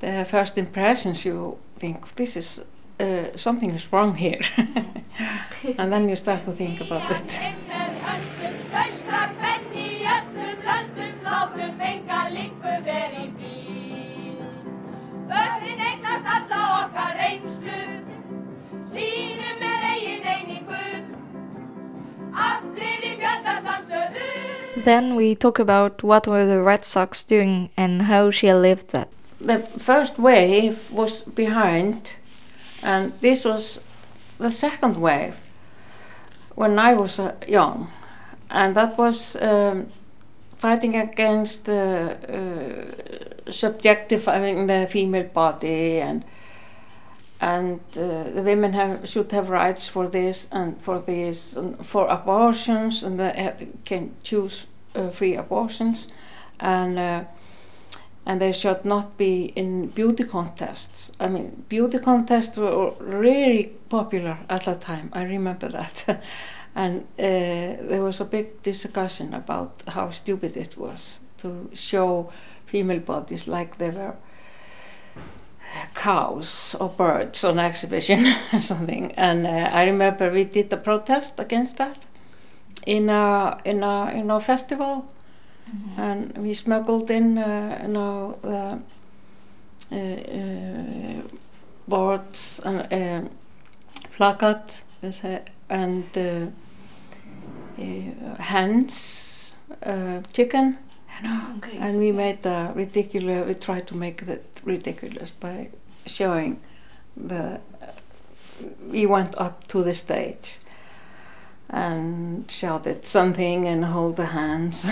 the 0.00 0.26
first 0.28 0.58
impressions 0.58 1.24
you 1.24 1.58
think 1.78 2.14
this 2.16 2.36
is 2.36 2.64
uh, 2.98 3.36
something 3.36 3.70
is 3.70 3.92
wrong 3.92 4.16
here, 4.16 4.40
and 5.78 5.92
then 5.92 6.08
you 6.08 6.16
start 6.16 6.44
to 6.44 6.52
think 6.52 6.80
about 6.80 7.10
it. 7.10 7.40
Then 24.84 25.14
we 25.14 25.34
talk 25.34 25.58
about 25.58 26.02
what 26.02 26.26
were 26.26 26.44
the 26.44 26.60
Red 26.60 26.84
Socks 26.84 27.22
doing 27.22 27.70
and 27.76 28.02
how 28.02 28.30
she 28.30 28.52
lived 28.52 28.90
that. 28.90 29.08
The 29.40 29.58
first 29.58 30.18
wave 30.18 30.90
was 30.90 31.22
behind, 31.22 32.14
and 32.82 33.12
this 33.20 33.44
was 33.44 33.80
the 34.38 34.50
second 34.50 34.96
wave 34.96 35.36
when 36.54 36.78
I 36.78 36.94
was 36.94 37.18
uh, 37.18 37.34
young, 37.46 37.90
and 38.50 38.74
that 38.74 38.98
was 38.98 39.36
um, 39.36 39.86
fighting 40.56 40.96
against 40.96 41.64
the 41.64 42.16
uh, 42.28 43.50
subjectifying 43.50 44.66
the 44.66 44.86
female 44.88 45.28
body 45.32 46.00
and 46.00 46.24
and 47.40 47.80
uh, 47.96 48.30
the 48.30 48.42
women 48.44 48.72
have, 48.72 49.08
should 49.08 49.32
have 49.32 49.50
rights 49.50 49.88
for 49.88 50.06
this 50.06 50.46
and 50.52 50.80
for 50.80 51.00
this 51.00 51.56
and 51.56 51.84
for 51.84 52.06
abortions 52.06 53.02
and 53.02 53.18
they 53.18 53.32
have, 53.32 53.60
can 53.84 54.14
choose 54.22 54.66
uh, 54.94 55.10
free 55.10 55.36
abortions, 55.36 56.08
and 56.60 56.98
uh, 56.98 57.24
and 58.24 58.40
they 58.40 58.52
should 58.52 58.84
not 58.84 59.16
be 59.16 59.46
in 59.56 59.88
beauty 59.88 60.24
contests. 60.24 61.10
I 61.18 61.28
mean, 61.28 61.64
beauty 61.68 61.98
contests 61.98 62.56
were 62.56 62.92
really 63.00 63.72
popular 63.88 64.38
at 64.48 64.64
that 64.64 64.80
time. 64.80 65.10
I 65.12 65.24
remember 65.24 65.68
that, 65.68 66.22
and 66.74 67.00
uh, 67.18 67.82
there 67.88 68.02
was 68.02 68.20
a 68.20 68.24
big 68.24 68.62
discussion 68.62 69.34
about 69.34 69.82
how 69.88 70.10
stupid 70.10 70.56
it 70.56 70.76
was 70.76 71.20
to 71.38 71.70
show 71.74 72.30
female 72.66 73.00
bodies 73.00 73.48
like 73.48 73.78
they 73.78 73.90
were 73.90 74.14
cows 75.94 76.76
or 76.78 76.88
birds 76.88 77.44
on 77.44 77.58
exhibition 77.58 78.26
or 78.52 78.60
something. 78.60 79.12
And 79.12 79.46
uh, 79.46 79.70
I 79.72 79.84
remember 79.84 80.30
we 80.30 80.44
did 80.44 80.72
a 80.72 80.76
protest 80.76 81.40
against 81.40 81.78
that 81.78 82.06
in 82.86 83.08
a 83.08 83.60
in 83.64 83.82
a 83.82 84.10
in 84.10 84.30
a 84.30 84.40
festival, 84.40 85.06
mm-hmm. 85.68 86.00
and 86.00 86.38
we 86.38 86.54
smuggled 86.54 87.10
in 87.10 87.38
uh, 87.38 87.80
you 87.82 87.88
know 87.88 88.38
the 88.42 88.82
uh, 89.92 89.96
uh, 89.96 91.22
boards 91.86 92.60
and 92.64 92.92
uh, 92.92 93.28
placard 94.16 94.62
and 95.68 96.04
uh, 96.16 96.46
hens, 98.38 99.54
chicken. 100.32 100.78
You 101.18 101.28
know, 101.28 101.54
okay. 101.58 101.76
and 101.78 101.98
we 101.98 102.10
made 102.10 102.42
the 102.42 102.72
ridiculous. 102.74 103.46
We 103.46 103.54
tried 103.54 103.86
to 103.88 103.96
make 103.96 104.26
that 104.26 104.60
ridiculous 104.64 105.30
by 105.30 105.68
showing 106.06 106.60
the. 107.16 107.60
we 108.88 109.06
went 109.06 109.36
up 109.38 109.66
to 109.66 109.82
the 109.82 109.94
stage 109.94 110.58
and 111.72 112.50
shouted 112.50 113.06
something 113.06 113.66
and 113.66 113.86
hold 113.86 114.16
the 114.16 114.26
hands 114.26 114.84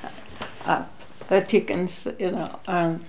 up 0.66 0.90
the 1.28 1.40
chickens, 1.40 2.06
you 2.18 2.30
know. 2.30 2.60
And 2.68 3.04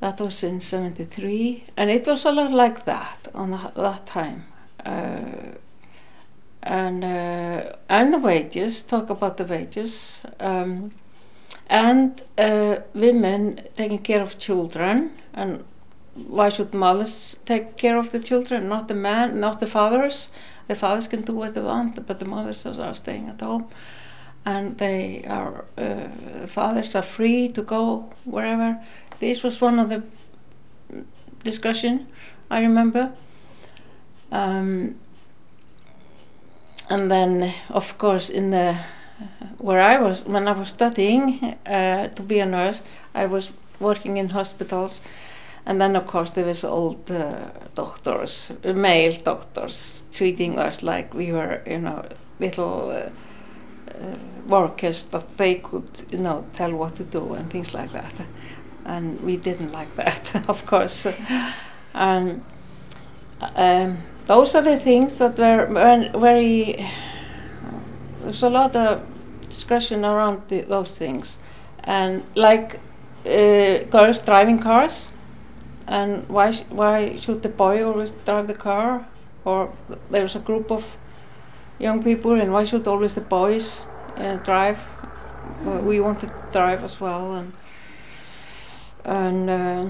that 0.00 0.20
was 0.20 0.42
in 0.44 0.60
73 0.60 1.64
and 1.76 1.90
it 1.90 2.06
was 2.06 2.24
a 2.24 2.30
lot 2.30 2.52
like 2.52 2.84
that 2.84 3.28
on 3.34 3.50
the, 3.50 3.72
that 3.74 4.06
time. 4.06 4.46
Uh, 4.86 5.56
and 6.62 7.04
uh, 7.04 7.72
and 7.88 8.12
the 8.12 8.18
wages, 8.18 8.82
talk 8.82 9.10
about 9.10 9.36
the 9.36 9.44
wages. 9.44 10.22
Um, 10.38 10.92
and 11.68 12.22
uh, 12.36 12.78
women 12.94 13.62
taking 13.74 13.98
care 13.98 14.22
of 14.22 14.38
children 14.38 15.12
and 15.34 15.64
why 16.14 16.48
should 16.48 16.74
mothers 16.74 17.38
take 17.44 17.76
care 17.76 17.96
of 17.96 18.10
the 18.10 18.18
children 18.18 18.68
not 18.68 18.88
the 18.88 18.94
man 18.94 19.38
not 19.38 19.60
the 19.60 19.66
fathers 19.66 20.30
the 20.68 20.74
fathers 20.74 21.08
can 21.08 21.22
do 21.22 21.32
what 21.32 21.54
they 21.54 21.60
want 21.60 22.06
but 22.06 22.18
the 22.18 22.24
mothers 22.24 22.64
are 22.66 22.94
staying 22.94 23.28
at 23.28 23.40
home 23.40 23.66
and 24.44 24.78
they 24.78 25.24
are 25.28 25.64
uh, 25.76 26.46
fathers 26.46 26.94
are 26.94 27.02
free 27.02 27.48
to 27.48 27.62
go 27.62 28.10
wherever. 28.24 28.78
This 29.20 29.42
was 29.42 29.60
one 29.60 29.78
of 29.78 29.88
the 29.88 30.02
discussion 31.44 32.06
i 32.50 32.60
remember. 32.60 33.12
Um, 34.32 34.96
and 36.90 37.10
then 37.10 37.54
of 37.68 37.98
course 37.98 38.30
in 38.30 38.50
the 38.50 38.76
where 39.58 39.80
I 39.80 39.98
was 39.98 40.24
when 40.24 40.48
I 40.48 40.52
was 40.52 40.68
studying 40.68 41.56
uh, 41.66 42.08
to 42.08 42.22
be 42.22 42.38
a 42.38 42.46
nurse, 42.46 42.82
I 43.14 43.26
was 43.26 43.50
working 43.80 44.16
in 44.16 44.30
hospitals, 44.30 45.00
and 45.68 45.80
then 45.80 45.94
of 45.94 46.06
course 46.06 46.32
there 46.32 46.46
was 46.46 46.64
old 46.64 47.06
doctors, 47.74 48.52
male 48.64 49.16
doctors, 49.22 50.02
treating 50.12 50.58
us 50.58 50.82
like 50.82 51.14
we 51.14 51.30
were, 51.30 51.62
you 51.66 51.78
know, 51.78 52.04
little 52.40 52.90
uh, 52.90 53.10
uh 53.94 54.16
workers 54.48 55.04
that 55.04 55.36
they 55.36 55.56
could, 55.56 56.02
you 56.10 56.18
know, 56.18 56.44
tell 56.54 56.72
what 56.72 56.96
to 56.96 57.04
do 57.04 57.34
and 57.34 57.50
things 57.50 57.72
like 57.74 57.92
that, 57.92 58.14
and 58.84 59.20
we 59.20 59.36
didn't 59.36 59.72
like 59.72 59.94
that, 59.94 60.48
of 60.48 60.66
course, 60.66 61.06
and. 61.94 62.44
Um, 63.54 63.98
those 64.26 64.54
are 64.56 64.62
the 64.62 64.76
things 64.76 65.16
that 65.18 65.38
were 65.38 65.66
very 66.18 66.84
there's 68.22 68.42
a 68.42 68.50
lot 68.50 68.76
of 68.76 69.00
discussion 69.40 70.04
around 70.04 70.42
the, 70.48 70.60
those 70.62 70.98
things, 70.98 71.38
and 71.84 72.22
like 72.34 72.78
uh, 73.24 73.84
girls 73.90 74.20
driving 74.20 74.58
cars, 74.58 75.12
and 75.88 76.28
why 76.28 76.50
sh 76.50 76.62
why 76.70 77.16
should 77.16 77.42
the 77.42 77.48
boy 77.48 77.84
always 77.84 78.12
drive 78.24 78.46
the 78.46 78.54
car, 78.54 79.06
or 79.44 79.72
there's 80.10 80.36
a 80.36 80.38
group 80.38 80.70
of 80.70 80.96
young 81.78 82.02
people, 82.02 82.40
and 82.40 82.52
why 82.52 82.64
should 82.64 82.86
always 82.86 83.14
the 83.14 83.20
boys 83.20 83.86
uh, 84.16 84.36
drive? 84.36 84.78
Uh, 85.66 85.80
we 85.82 86.00
want 86.00 86.20
to 86.20 86.26
drive 86.52 86.84
as 86.84 87.00
well, 87.00 87.34
and 87.34 87.52
and 89.04 89.50
uh, 89.50 89.86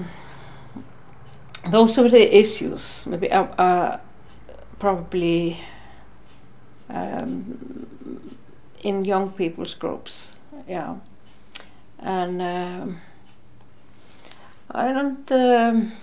those 1.71 1.97
are 1.97 2.09
the 2.09 2.37
issues. 2.37 3.05
Maybe 3.05 3.31
uh, 3.31 3.43
uh, 3.43 3.99
probably. 4.79 5.59
Um, 6.89 7.89
in 8.81 9.05
young 9.05 9.31
people's 9.31 9.73
groups. 9.73 10.31
Yeah, 10.67 10.95
and 11.99 12.41
um, 12.41 13.01
I 14.71 14.91
don't. 14.93 15.31
Um, 15.31 15.93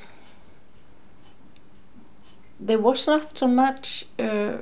there 2.58 2.78
was 2.78 3.06
not 3.06 3.38
so 3.38 3.46
much. 3.46 4.06
Uh, 4.18 4.58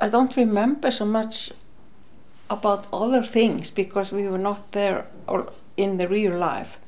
I 0.00 0.08
don't 0.08 0.36
remember 0.36 0.90
so 0.90 1.04
much 1.04 1.52
about 2.50 2.86
other 2.92 3.22
things 3.22 3.70
because 3.70 4.12
we 4.12 4.28
were 4.28 4.38
not 4.38 4.72
there 4.72 5.06
or 5.26 5.52
in 5.76 5.96
the 5.96 6.08
real 6.08 6.36
life. 6.38 6.78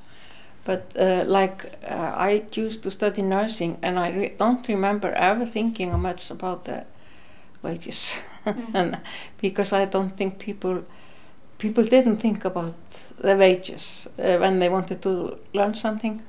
But 0.65 0.93
uh, 0.99 1.25
like 1.27 1.73
uh, 1.89 2.13
I 2.17 2.45
used 2.53 2.83
to 2.83 2.91
study 2.91 3.23
nursing, 3.23 3.79
and 3.83 3.99
I 3.99 4.11
re 4.11 4.35
don't 4.39 4.67
remember 4.69 5.13
ever 5.13 5.47
thinking 5.47 5.99
much 6.01 6.31
about 6.31 6.65
that 6.65 6.87
wages 7.63 8.15
mm. 8.47 8.75
and 8.75 8.99
because 9.41 9.73
I 9.73 9.85
don't 9.87 10.17
think 10.17 10.39
people 10.39 10.85
people 11.67 11.85
didn't 11.85 12.19
think 12.19 12.45
about 12.45 12.75
the 13.19 13.37
wages 13.37 14.07
uh, 14.19 14.37
when 14.39 14.59
they 14.61 14.69
wanted 14.69 15.03
to 15.03 15.37
learn 15.53 15.75
something 15.75 16.23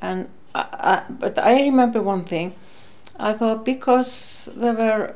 and 0.00 0.28
I, 0.54 0.64
I, 0.92 1.02
but 1.08 1.38
I 1.38 1.62
remember 1.62 2.02
one 2.02 2.24
thing 2.24 2.54
I 3.18 3.32
thought 3.32 3.64
because 3.64 4.48
there 4.56 4.74
were 4.74 5.14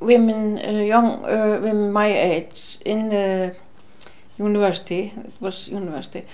women 0.00 0.58
uh, 0.58 0.70
young 0.94 1.24
uh, 1.24 1.58
women 1.60 1.92
my 1.92 2.06
age 2.06 2.78
in 2.84 3.10
the 3.10 3.54
university 4.38 5.12
it 5.16 5.34
was 5.40 5.68
university 5.68 6.24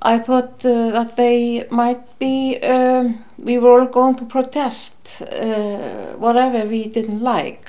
I 0.00 0.18
thought 0.18 0.64
uh, 0.64 0.90
that 0.90 1.16
they 1.16 1.66
might 1.70 2.18
be, 2.20 2.56
um, 2.58 3.24
we 3.36 3.58
were 3.58 3.80
all 3.80 3.86
going 3.86 4.14
to 4.14 4.24
protest 4.26 5.22
uh, 5.22 6.14
whatever 6.16 6.68
we 6.68 6.86
didn't 6.86 7.20
like. 7.20 7.66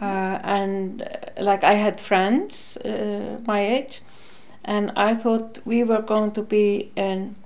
Uh, 0.00 0.38
and 0.42 1.02
uh, 1.02 1.42
like 1.42 1.64
I 1.64 1.74
had 1.74 2.00
friends 2.00 2.76
uh, 2.78 3.38
my 3.46 3.60
age, 3.60 4.00
and 4.64 4.92
I 4.96 5.14
thought 5.14 5.58
we 5.64 5.84
were 5.84 6.02
going 6.02 6.32
to 6.32 6.42
be 6.42 6.90
in, 6.96 7.36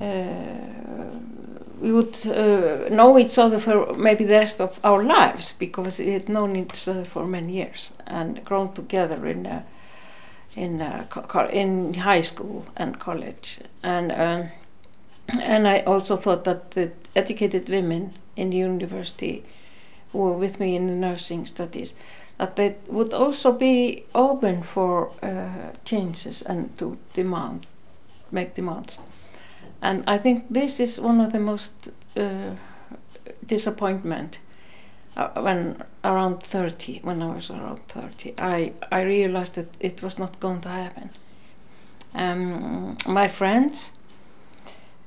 uh, 0.00 1.16
we 1.80 1.92
would 1.92 2.24
know 2.92 3.18
each 3.18 3.38
other 3.38 3.58
for 3.58 3.92
maybe 3.94 4.24
the 4.24 4.34
rest 4.34 4.60
of 4.60 4.78
our 4.84 5.02
lives 5.02 5.52
because 5.52 5.98
we 5.98 6.12
had 6.12 6.28
known 6.28 6.56
each 6.56 6.86
other 6.86 7.04
for 7.04 7.26
many 7.26 7.54
years 7.54 7.90
and 8.06 8.44
grown 8.44 8.72
together 8.72 9.26
in 9.26 9.46
a 9.46 9.64
in 10.56 10.80
uh, 10.80 11.48
in 11.50 11.94
high 11.94 12.20
school 12.20 12.66
and 12.76 12.98
college, 12.98 13.58
and 13.82 14.12
uh, 14.12 14.42
and 15.40 15.66
I 15.66 15.80
also 15.80 16.16
thought 16.16 16.44
that 16.44 16.72
the 16.72 16.92
educated 17.16 17.68
women 17.68 18.12
in 18.36 18.50
the 18.50 18.58
university 18.58 19.44
who 20.12 20.18
were 20.18 20.32
with 20.32 20.60
me 20.60 20.76
in 20.76 20.86
the 20.86 20.96
nursing 20.96 21.46
studies 21.46 21.94
that 22.38 22.56
they 22.56 22.76
would 22.88 23.12
also 23.14 23.52
be 23.52 24.04
open 24.14 24.62
for 24.62 25.12
uh, 25.22 25.72
changes 25.84 26.42
and 26.42 26.76
to 26.78 26.98
demand, 27.12 27.66
make 28.30 28.54
demands, 28.54 28.98
and 29.82 30.04
I 30.06 30.18
think 30.18 30.46
this 30.48 30.80
is 30.80 31.00
one 31.00 31.20
of 31.20 31.32
the 31.32 31.40
most 31.40 31.90
uh, 32.16 32.54
disappointment 33.44 34.38
uh, 35.16 35.28
when 35.40 35.82
around 36.04 36.42
30 36.42 37.00
when 37.02 37.22
I 37.22 37.34
was 37.34 37.50
around 37.50 37.80
30 37.88 38.34
I, 38.38 38.72
I 38.90 39.02
realized 39.02 39.54
that 39.54 39.68
it 39.80 40.02
was 40.02 40.18
not 40.18 40.40
going 40.40 40.60
to 40.62 40.68
happen. 40.68 41.10
Um, 42.14 42.96
my 43.06 43.28
friends 43.28 43.90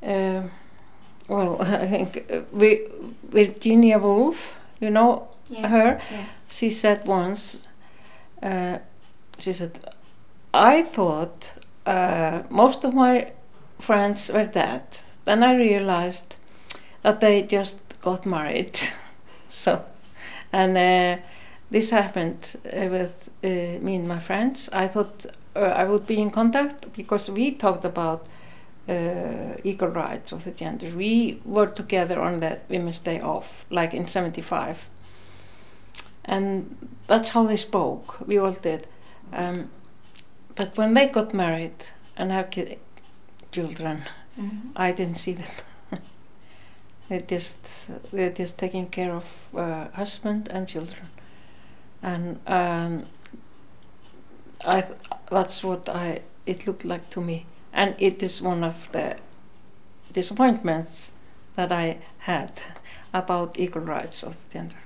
uh, 0.04 0.44
well 1.28 1.62
I 1.62 1.88
think 1.88 2.32
uh, 2.32 2.41
we, 2.52 2.82
Virginia 3.30 3.98
Woolf 3.98 4.56
you 4.80 4.90
know 4.90 5.28
yeah. 5.50 5.68
her 5.68 6.02
yeah. 6.12 6.26
she 6.50 6.70
said 6.70 7.06
once 7.08 7.60
uh, 8.42 8.78
she 9.38 9.54
said 9.54 9.80
I 10.54 10.84
thought 10.84 11.54
uh, 11.86 12.44
most 12.50 12.84
of 12.84 12.94
my 12.94 13.32
friends 13.80 14.30
were 14.32 14.46
dead 14.46 14.84
then 15.26 15.44
I 15.44 15.56
realized 15.56 16.36
that 17.02 17.20
they 17.20 17.42
just 17.42 17.82
got 18.02 18.26
married 18.26 18.80
so 19.50 19.86
and 20.52 20.78
uh, 20.78 21.22
this 21.70 21.90
happened 21.90 22.56
uh, 22.66 22.88
with 22.90 23.30
uh, 23.44 23.48
me 23.84 23.96
and 23.96 24.08
my 24.08 24.20
friends. 24.20 24.70
I 24.72 24.88
thought 24.88 25.26
uh, 25.56 25.60
I 25.60 25.86
would 25.86 26.06
be 26.08 26.22
in 26.22 26.32
contact 26.32 26.94
because 26.94 27.30
we 27.30 27.52
talked 27.52 27.86
about 27.86 28.28
uh, 28.88 29.58
equal 29.63 29.89
rights 29.89 30.32
of 30.32 30.43
the 30.43 30.52
gender. 30.52 30.89
We 30.95 31.41
were 31.45 31.67
together 31.67 32.19
on 32.19 32.39
the 32.39 32.60
Women's 32.69 33.00
Day 33.00 33.19
off, 33.19 33.65
like 33.69 33.93
in 33.93 34.08
'75, 34.08 34.86
and 36.26 36.76
that's 37.08 37.30
how 37.30 37.45
they 37.45 37.58
spoke. 37.58 38.19
We 38.28 38.38
all 38.38 38.52
did. 38.54 38.88
Um, 39.34 39.69
but 40.56 40.78
when 40.78 40.93
they 40.93 41.08
got 41.08 41.34
married 41.34 41.86
and 42.17 42.32
have 42.32 42.50
ki- 42.52 42.78
children, 43.52 44.04
Mhm. 44.38 44.71
I 44.76 44.91
didn't 44.91 45.15
see 45.17 45.34
them. 45.34 45.50
they 47.10 47.21
just 47.21 47.88
they're 48.12 48.32
just 48.32 48.58
taking 48.58 48.88
care 48.88 49.13
of 49.13 49.26
uh, 49.56 49.88
husband 49.93 50.48
and 50.52 50.67
children, 50.67 51.10
and 52.04 52.39
um, 52.48 53.06
I 54.65 54.82
th- 54.82 54.98
that's 55.32 55.63
what 55.63 55.89
I 55.89 56.21
it 56.45 56.67
looked 56.67 56.86
like 56.86 57.10
to 57.12 57.21
me, 57.21 57.45
and 57.76 57.94
it 58.00 58.24
is 58.24 58.42
one 58.42 58.64
of 58.64 58.92
the 58.94 59.18
disappointments 60.14 61.12
that 61.58 61.72
I 61.72 61.98
had 62.20 62.54
about 63.14 63.60
equal 63.60 63.84
rights 63.84 64.24
of 64.24 64.36
the 64.36 64.54
gender. 64.54 64.78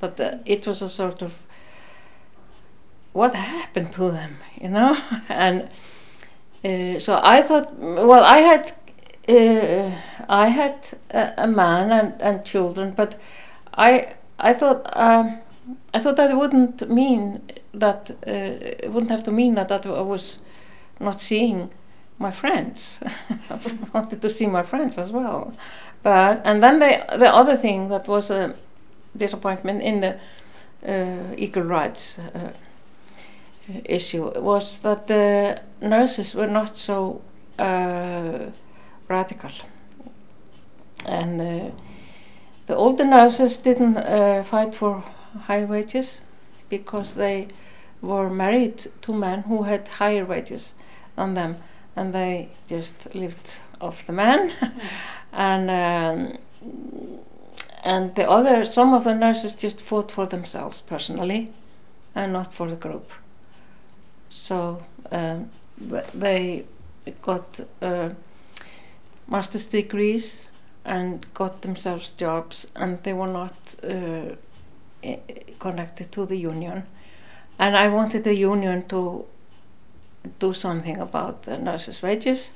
But 0.00 0.18
uh, 0.18 0.38
it 0.44 0.66
was 0.66 0.82
a 0.82 0.88
sort 0.88 1.22
of 1.22 1.34
what 3.12 3.34
happened 3.34 3.92
to 3.92 4.10
them, 4.10 4.38
you 4.60 4.70
know, 4.70 4.96
and 5.28 5.68
uh, 6.64 6.98
so 6.98 7.20
I 7.22 7.42
thought, 7.42 7.78
well, 7.78 8.24
I 8.24 8.38
had 8.38 8.72
uh, 9.28 10.00
I 10.28 10.48
had 10.48 10.76
a, 11.10 11.34
a 11.44 11.46
man 11.46 11.92
and, 11.92 12.14
and 12.20 12.44
children, 12.44 12.94
but 12.96 13.20
I 13.74 14.14
I 14.38 14.54
thought 14.54 14.88
um, 14.94 15.38
I 15.92 16.00
thought 16.00 16.16
that 16.16 16.36
wouldn't 16.36 16.88
mean 16.88 17.42
that 17.74 18.10
uh, 18.26 18.80
it 18.84 18.90
wouldn't 18.90 19.10
have 19.10 19.22
to 19.24 19.30
mean 19.30 19.54
that 19.56 19.68
that 19.68 19.86
I 19.86 20.00
was 20.00 20.40
not 21.00 21.20
seeing 21.20 21.70
my 22.18 22.30
friends. 22.30 23.00
I 23.50 23.58
wanted 23.92 24.20
to 24.22 24.28
see 24.28 24.46
my 24.46 24.62
friends 24.62 24.98
as 24.98 25.10
well, 25.10 25.52
but 26.02 26.40
and 26.44 26.62
then 26.62 26.78
the 26.78 27.04
the 27.18 27.34
other 27.34 27.56
thing 27.56 27.88
that 27.88 28.08
was 28.08 28.30
a 28.30 28.54
disappointment 29.16 29.82
in 29.82 30.00
the 30.00 30.18
uh, 30.86 31.34
equal 31.36 31.64
rights. 31.64 32.18
Uh, 32.18 32.52
issue 33.84 34.30
was 34.40 34.78
that 34.80 35.06
the 35.06 35.60
nurses 35.80 36.34
were 36.34 36.46
not 36.46 36.76
so 36.76 37.22
uh, 37.58 38.50
radical. 39.08 39.50
And 41.06 41.40
uh, 41.40 41.70
the 42.66 42.76
older 42.76 43.04
nurses 43.04 43.58
didn't 43.58 43.96
uh, 43.96 44.42
fight 44.44 44.74
for 44.74 45.04
high 45.42 45.64
wages 45.64 46.20
because 46.68 47.14
they 47.14 47.48
were 48.00 48.30
married 48.30 48.90
to 49.02 49.12
men 49.12 49.42
who 49.42 49.62
had 49.62 49.88
higher 49.88 50.24
wages 50.24 50.74
than 51.16 51.34
them 51.34 51.56
and 51.96 52.12
they 52.12 52.48
just 52.68 53.14
lived 53.14 53.54
off 53.80 54.06
the 54.06 54.12
man. 54.12 54.52
and 55.32 55.70
um, 55.70 56.38
and 57.84 58.14
the 58.14 58.28
other, 58.28 58.64
some 58.64 58.94
of 58.94 59.04
the 59.04 59.14
nurses 59.14 59.54
just 59.54 59.80
fought 59.80 60.10
for 60.10 60.26
themselves 60.26 60.80
personally 60.80 61.52
and 62.14 62.32
not 62.32 62.54
for 62.54 62.70
the 62.70 62.76
group. 62.76 63.10
So 64.30 64.82
um, 65.12 65.50
they 66.14 66.64
got 67.20 67.60
uh, 67.82 68.10
master's 69.28 69.66
degrees 69.66 70.46
and 70.84 71.26
got 71.34 71.60
themselves 71.60 72.10
jobs, 72.10 72.66
and 72.74 73.02
they 73.02 73.12
were 73.12 73.28
not 73.28 73.54
uh, 73.82 74.34
connected 75.58 76.10
to 76.12 76.26
the 76.26 76.36
union. 76.36 76.84
And 77.58 77.76
I 77.76 77.88
wanted 77.88 78.24
the 78.24 78.34
union 78.34 78.88
to 78.88 79.26
do 80.38 80.52
something 80.52 80.98
about 80.98 81.42
the 81.42 81.58
nurses' 81.58 82.02
wages, 82.02 82.52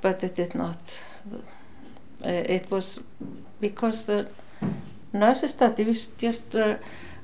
but 0.00 0.22
it 0.24 0.34
did 0.34 0.54
not. 0.54 1.04
Uh, 2.24 2.28
it 2.28 2.70
was 2.70 3.00
because 3.60 4.06
the 4.06 4.28
nurses 5.12 5.50
study 5.50 5.84
was 5.84 6.06
just. 6.18 6.54
Uh, 6.54 6.76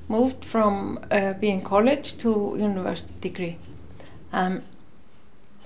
moved 0.09 0.45
from 0.45 0.99
uh, 1.11 1.33
being 1.35 1.63
college 1.63 2.17
to 2.19 2.55
university 2.59 3.15
degree. 3.21 3.59
Um, 4.33 4.63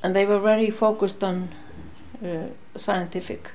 and 0.02 0.14
they 0.14 0.26
were 0.26 0.38
very 0.38 0.70
focused 0.70 1.24
on 1.24 1.48
uh, 2.22 2.48
scientific 2.76 3.50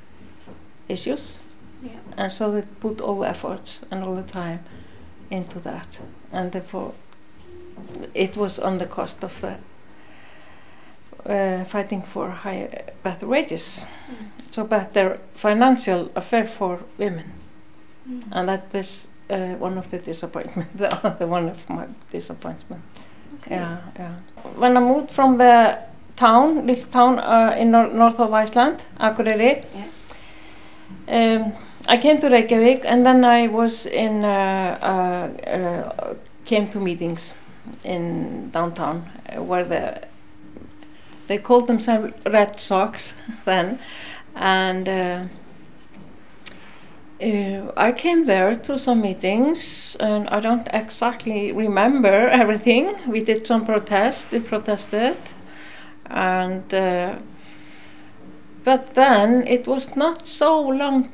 issues. 0.88 1.40
Yeah. 1.84 1.92
And 2.18 2.32
so 2.32 2.52
they 2.52 2.64
put 2.80 3.02
all 3.02 3.20
the 3.20 3.30
efforts 3.30 3.82
and 3.90 4.04
all 4.04 4.16
the 4.16 4.24
time 4.24 4.60
into 5.30 5.60
that. 5.60 6.00
And 6.32 6.52
therefore, 6.52 6.94
it 8.14 8.36
was 8.38 8.60
on 8.60 8.78
the 8.78 8.86
cost 8.86 9.24
of 9.24 9.40
the 9.42 9.58
uh, 11.26 11.64
fighting 11.66 12.02
for 12.02 12.30
higher, 12.30 12.86
better 13.04 13.28
wages. 13.28 13.86
So 14.52 14.66
better 14.66 15.18
financial 15.34 16.12
affair 16.16 16.46
for 16.46 16.80
women. 16.98 17.32
And 18.32 18.50
that 18.50 18.74
is 18.74 19.08
uh, 19.30 19.56
one 19.56 19.78
of 19.78 19.90
the 19.92 19.98
disappointment, 20.00 20.70
the 20.78 20.94
other 21.06 21.28
one 21.28 21.50
of 21.50 21.70
my 21.70 21.88
disappointments. 22.12 23.10
Okay. 23.36 23.56
Yeah, 23.56 23.78
yeah. 23.98 24.16
When 24.56 24.78
I 24.78 24.80
moved 24.80 25.12
from 25.12 25.38
the 25.38 25.80
town, 26.16 26.68
little 26.68 26.92
town 26.92 27.20
uh, 27.20 27.56
in 27.58 27.72
nor- 27.72 27.92
north 27.94 28.20
of 28.20 28.34
Iceland, 28.34 28.84
Akureyri, 29.00 29.66
um, 31.08 31.54
I 31.88 31.98
came 31.98 32.20
to 32.20 32.30
Reykjavik 32.30 32.84
and 32.86 33.06
then 33.06 33.24
I 33.26 33.48
was 33.48 33.86
in, 33.86 34.24
uh, 34.24 34.78
uh, 34.82 35.50
uh, 35.50 36.16
came 36.46 36.68
to 36.70 36.80
meetings 36.80 37.34
in 37.84 38.50
downtown 38.52 39.10
where 39.38 39.64
the, 39.64 40.02
they 41.28 41.38
called 41.38 41.68
themselves 41.68 42.14
Red 42.26 42.60
Socks 42.60 43.14
then. 43.46 43.80
And 44.36 44.88
uh, 44.88 45.26
uh, 47.22 47.72
I 47.78 47.92
came 47.92 48.26
there 48.26 48.56
to 48.56 48.80
some 48.80 49.02
meetings, 49.02 49.96
and 50.00 50.28
I 50.30 50.40
don't 50.40 50.68
exactly 50.74 51.52
remember 51.52 52.28
everything. 52.42 52.96
We 53.08 53.22
did 53.22 53.46
some 53.46 53.66
protest, 53.66 54.32
we 54.32 54.40
protested, 54.40 55.18
and 56.06 56.74
uh, 56.74 57.16
but 58.64 58.94
then 58.94 59.46
it 59.48 59.68
was 59.68 59.96
not 59.96 60.28
so 60.28 60.62
long, 60.62 61.10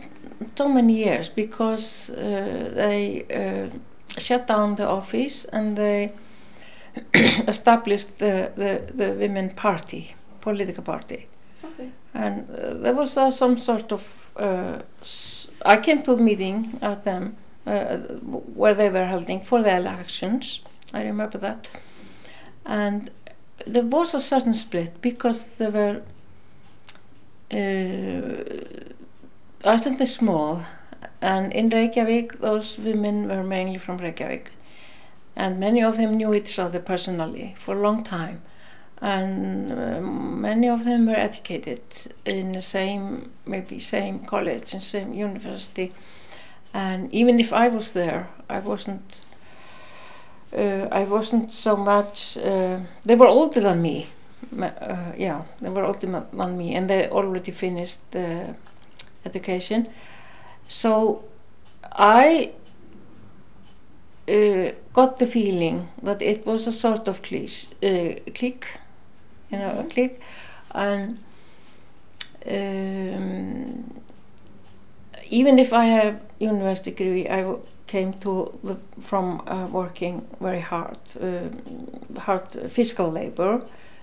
so 0.56 0.67
many 0.67 0.93
years 0.93 1.30
because 1.30 2.10
uh, 2.10 2.72
they 2.74 3.26
uh, 3.34 4.20
shut 4.20 4.48
down 4.48 4.76
the 4.76 4.88
office 4.88 5.46
and 5.46 5.78
they 5.78 6.12
established 7.48 8.20
the, 8.20 8.52
the, 8.56 8.92
the 8.94 9.14
women 9.14 9.50
party, 9.52 10.16
political 10.42 10.84
party. 10.84 11.28
Okay. 11.64 11.90
And 12.14 12.50
uh, 12.50 12.74
there 12.74 12.94
was 12.94 13.18
uh, 13.18 13.32
some 13.32 13.58
sort 13.58 13.92
of. 13.92 14.32
Uh, 14.36 14.82
I 15.66 15.78
came 15.78 16.04
to 16.04 16.16
the 16.16 16.22
meeting 16.22 16.78
at 16.82 17.04
them 17.04 17.38
uh, 17.66 17.98
where 18.56 18.74
they 18.74 18.90
were 18.90 19.06
holding 19.08 19.42
for 19.44 19.62
the 19.62 19.76
elections. 19.76 20.62
I 20.94 21.04
remember 21.04 21.38
that. 21.40 21.68
And 22.66 23.12
there 23.66 23.84
was 23.84 24.14
a 24.14 24.22
certain 24.22 24.54
split 24.54 25.02
because 25.02 25.56
there 25.56 25.72
were. 25.72 26.02
Uh, 27.52 28.44
Iceland 29.64 30.00
is 30.02 30.14
small, 30.14 30.64
and 31.22 31.52
in 31.52 31.70
Reykjavik, 31.70 32.40
those 32.40 32.78
women 32.78 33.28
were 33.28 33.44
mainly 33.44 33.78
from 33.78 33.98
Reykjavik. 33.98 34.52
And 35.38 35.60
many 35.60 35.84
of 35.84 35.97
them 35.97 36.17
knew 36.17 36.34
each 36.34 36.58
other 36.58 36.80
personally 36.80 37.56
for 37.60 37.76
a 37.76 37.80
long 37.80 38.04
time. 38.04 38.41
And 39.00 39.71
uh, 39.71 40.02
many 40.02 40.67
of 40.67 40.84
them 40.84 41.06
were 41.06 41.15
educated 41.15 41.82
in 42.26 42.54
the 42.54 42.62
same 42.62 43.30
maybe 43.45 43.80
same 43.80 44.26
college 44.26 44.73
and 44.73 44.82
same 44.82 45.13
university. 45.13 45.93
And 46.73 47.13
even 47.13 47.39
if 47.39 47.54
I 47.54 47.67
was 47.67 47.93
there 47.93 48.30
I 48.50 48.58
wasn't 48.58 49.21
uh, 50.52 50.88
I 50.91 51.04
wasn't 51.04 51.52
so 51.52 51.76
much 51.78 52.38
uh, 52.39 52.80
they 53.04 53.13
were 53.13 53.28
older 53.28 53.60
than 53.60 53.80
me. 53.80 54.08
Uh, 54.60 55.12
yeah 55.15 55.43
they 55.62 55.69
were 55.69 55.86
older 55.86 56.26
than 56.34 56.58
me 56.58 56.73
and 56.73 56.89
they 56.89 57.08
already 57.10 57.52
finished 57.52 58.00
the 58.10 58.56
education. 59.23 59.88
So 60.67 61.26
I 61.84 62.54
uh, 64.28 64.71
got 64.98 65.18
the 65.18 65.28
feeling 65.28 65.88
that 66.02 66.22
it 66.24 66.44
was 66.46 66.66
a 66.68 66.72
sort 66.72 67.08
of 67.08 67.22
clique, 67.22 67.68
uh, 67.84 68.16
clique 68.34 68.66
you 69.52 69.60
know, 69.60 69.80
a 69.80 69.84
clique, 69.84 70.20
and 70.72 71.20
um, 72.48 74.02
even 75.30 75.60
if 75.60 75.72
I 75.72 75.86
have 75.86 76.20
university 76.40 76.92
degree, 76.92 77.28
I 77.28 77.42
w- 77.42 77.62
came 77.86 78.14
to 78.14 78.58
the, 78.64 78.78
from 79.00 79.42
uh, 79.48 79.68
working 79.72 80.26
very 80.42 80.62
hard, 80.62 80.98
uh, 81.22 82.20
hard 82.20 82.48
physical 82.72 83.12
labor, 83.12 83.62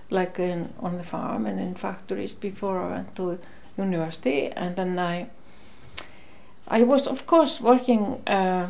like 0.09 0.39
in, 0.39 0.73
on 0.79 0.97
the 0.97 1.03
farm 1.03 1.45
and 1.45 1.59
in 1.59 1.75
factories 1.75 2.31
before 2.31 2.79
I 2.79 2.89
went 2.91 3.15
to 3.17 3.37
university, 3.77 4.47
and 4.47 4.77
then 4.77 4.97
I, 4.97 5.27
I 6.67 6.83
was 6.83 7.05
of 7.05 7.25
course 7.25 7.59
working 7.59 8.21
uh, 8.27 8.69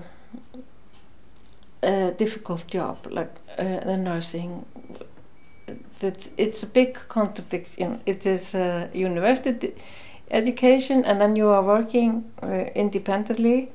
a 1.82 2.12
difficult 2.12 2.68
job, 2.68 3.08
like 3.10 3.32
uh, 3.58 3.80
the 3.80 3.98
nursing. 3.98 4.66
That 6.00 6.30
it's 6.38 6.64
a 6.64 6.68
big 6.68 6.94
contradiction. 7.08 8.02
It 8.06 8.26
is 8.26 8.54
a 8.54 8.90
university 8.94 9.74
education, 10.32 11.06
and 11.06 11.22
then 11.22 11.36
you 11.36 11.48
are 11.50 11.64
working 11.64 12.32
uh, 12.42 12.66
independently, 12.76 13.70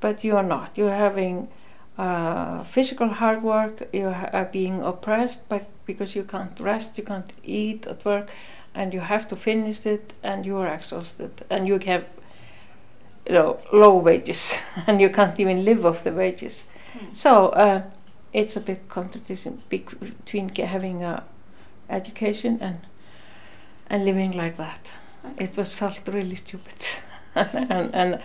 but 0.00 0.24
you 0.24 0.36
are 0.36 0.42
not. 0.42 0.76
You 0.76 0.88
are 0.88 0.96
having 0.96 1.48
uh, 1.98 2.64
physical 2.64 3.08
hard 3.08 3.42
work. 3.42 3.88
You 3.92 4.06
are 4.08 4.48
being 4.50 4.82
oppressed 4.82 5.48
by, 5.48 5.66
because 5.86 6.14
you 6.14 6.24
can't 6.24 6.58
rest, 6.60 6.96
you 6.96 7.04
can't 7.04 7.32
eat 7.44 7.86
at 7.86 8.04
work, 8.04 8.30
and 8.74 8.94
you 8.94 9.00
have 9.00 9.28
to 9.28 9.36
finish 9.36 9.84
it, 9.86 10.14
and 10.22 10.46
you 10.46 10.56
are 10.56 10.68
exhausted, 10.68 11.44
and 11.50 11.68
you 11.68 11.78
have 11.86 12.04
you 13.26 13.34
know 13.34 13.58
low 13.72 13.96
wages, 13.96 14.54
and 14.86 15.00
you 15.00 15.10
can't 15.10 15.38
even 15.38 15.64
live 15.64 15.84
off 15.84 16.04
the 16.04 16.12
wages. 16.12 16.66
Mm. 17.00 17.16
So 17.16 17.48
uh, 17.48 17.82
it's 18.32 18.56
a 18.56 18.60
big 18.60 18.88
contradiction 18.88 19.62
between 19.68 20.48
having 20.54 21.02
a 21.02 21.24
education 21.88 22.58
and 22.60 22.78
and 23.88 24.04
living 24.04 24.32
like 24.32 24.56
that. 24.56 24.90
Okay. 25.24 25.44
It 25.44 25.56
was 25.56 25.72
felt 25.72 26.06
really 26.06 26.36
stupid, 26.36 26.86
and, 27.34 27.94
and 27.94 28.20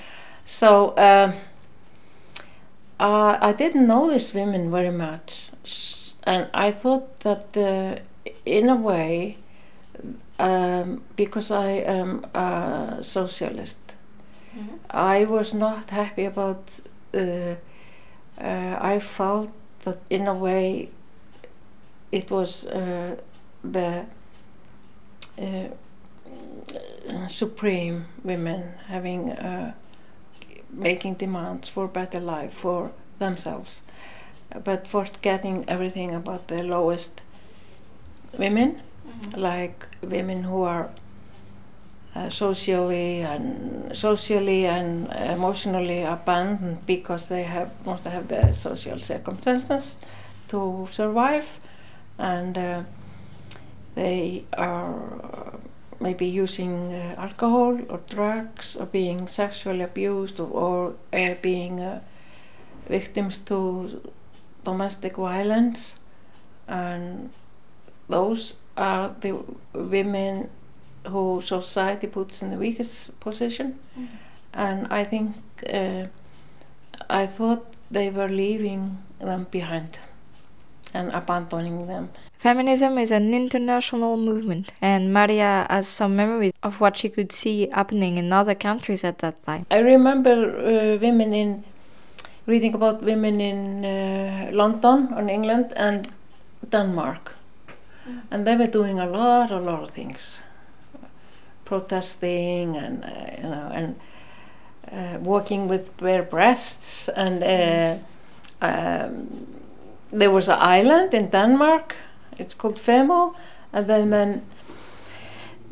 so. 0.46 0.94
Um, 0.98 1.34
uh, 2.98 3.38
I 3.42 3.52
didn't 3.52 3.88
know 3.88 4.10
these 4.10 4.34
women 4.34 4.72
very 4.72 4.92
much, 4.92 5.50
and 6.24 6.48
I 6.54 6.72
thought 6.72 7.20
that 7.22 7.58
uh, 7.58 8.00
in 8.46 8.70
a 8.70 8.76
way, 8.76 9.38
um, 10.40 11.04
because 11.18 11.52
I 11.52 11.72
am 11.86 12.26
a 12.34 13.00
socialist, 13.02 13.80
mm 14.56 14.68
-hmm. 14.68 15.20
I 15.20 15.26
was 15.26 15.54
not 15.54 15.90
happy 15.90 16.26
about. 16.26 16.82
Uh, 17.14 17.56
uh, 18.40 18.78
I 18.80 19.00
felt 19.00 19.52
that 19.80 20.00
in 20.10 20.28
a 20.28 20.34
way, 20.34 20.90
it 22.12 22.32
was 22.32 22.66
uh, 22.66 23.16
the 23.64 24.06
uh, 25.40 25.68
supreme 27.28 28.06
women 28.24 28.74
having 28.88 29.36
making 30.76 31.16
demands 31.16 31.70
for 31.70 31.88
better 31.88 32.20
life 32.20 32.54
for 32.54 32.92
themselves, 33.20 33.82
but 34.64 34.88
forgetting 34.88 35.64
everything 35.68 36.14
about 36.14 36.48
the 36.48 36.64
lowest 36.64 37.24
women, 38.38 38.82
mm-hmm. 39.08 39.40
like 39.40 39.88
women 40.02 40.44
who 40.44 40.64
are 40.64 40.90
uh, 42.16 42.30
socially 42.30 43.22
and 43.22 43.96
socially 43.96 44.66
and 44.66 45.12
emotionally 45.12 46.02
abandoned 46.04 46.86
because 46.86 47.28
they 47.28 47.44
have 47.44 47.72
not 47.86 48.06
have 48.06 48.28
the 48.28 48.54
social 48.54 48.98
circumstances 49.00 49.98
to 50.48 50.88
survive, 50.92 51.60
and 52.18 52.58
uh, 52.58 52.84
they 53.96 54.46
are 54.58 55.60
maybe 56.00 56.26
using 56.26 56.94
uh, 56.94 57.16
alcohol 57.18 57.80
or 57.90 58.00
drugs 58.10 58.76
or 58.76 58.86
being 58.86 59.28
sexually 59.28 59.82
abused 59.82 60.40
or, 60.40 60.48
or 60.48 60.94
uh, 61.14 61.36
being 61.42 61.80
uh, 61.80 62.02
victims 62.88 63.38
to 63.38 64.12
domestic 64.64 65.16
violence. 65.16 65.96
And 66.68 67.32
those 68.10 68.56
are 68.78 69.16
the 69.22 69.38
women 69.74 70.50
who 71.08 71.42
society 71.42 72.08
puts 72.08 72.42
in 72.42 72.52
the 72.52 72.58
weakest 72.58 73.20
position 73.20 73.80
mm. 73.98 74.08
and 74.54 74.88
I 74.90 75.04
think 75.04 75.36
uh, 75.72 76.06
I 77.10 77.26
thought 77.26 77.76
they 77.92 78.10
were 78.10 78.30
leaving 78.30 78.98
them 79.20 79.48
behind 79.52 80.00
and 80.94 81.14
abandoning 81.14 81.88
them 81.88 82.10
Feminism 82.46 83.00
is 83.00 83.10
an 83.10 83.34
international 83.34 84.18
movement, 84.18 84.72
and 84.80 85.12
Maria 85.12 85.66
has 85.68 85.88
some 85.88 86.16
memories 86.16 86.54
of 86.62 86.80
what 86.80 86.96
she 86.96 87.10
could 87.10 87.32
see 87.32 87.68
happening 87.74 88.18
in 88.18 88.32
other 88.32 88.54
countries 88.54 89.04
at 89.04 89.18
that 89.18 89.42
time. 89.44 89.66
I 89.72 89.80
remember 89.80 90.36
uh, 90.56 90.98
women 91.00 91.34
in 91.34 91.64
reading 92.46 92.76
about 92.76 93.02
women 93.02 93.42
in 93.42 93.84
uh, 93.84 94.52
London 94.54 95.12
or 95.16 95.28
England 95.28 95.74
and 95.76 96.08
Denmark, 96.70 97.36
mm. 98.08 98.22
and 98.30 98.46
they 98.46 98.56
were 98.56 98.68
doing 98.68 99.00
a 99.00 99.08
lot, 99.08 99.50
a 99.50 99.60
lot 99.60 99.82
of 99.82 99.90
things, 99.90 100.40
protesting 101.66 102.78
and 102.78 103.04
uh, 103.04 103.10
you 103.38 103.50
know 103.50 103.72
and 103.74 103.96
uh, 104.92 105.20
walking 105.20 105.68
with 105.68 105.96
bare 105.98 106.24
breasts 106.24 107.10
and. 107.10 107.44
Uh, 107.44 107.98
um, 108.62 109.48
there 110.12 110.32
was 110.32 110.48
an 110.48 110.58
island 110.60 111.14
in 111.14 111.30
Denmark 111.30 111.98
it's 112.38 112.54
called 112.54 112.78
Femø, 112.78 113.34
and 113.72 113.88
then, 113.88 114.10
then 114.10 114.42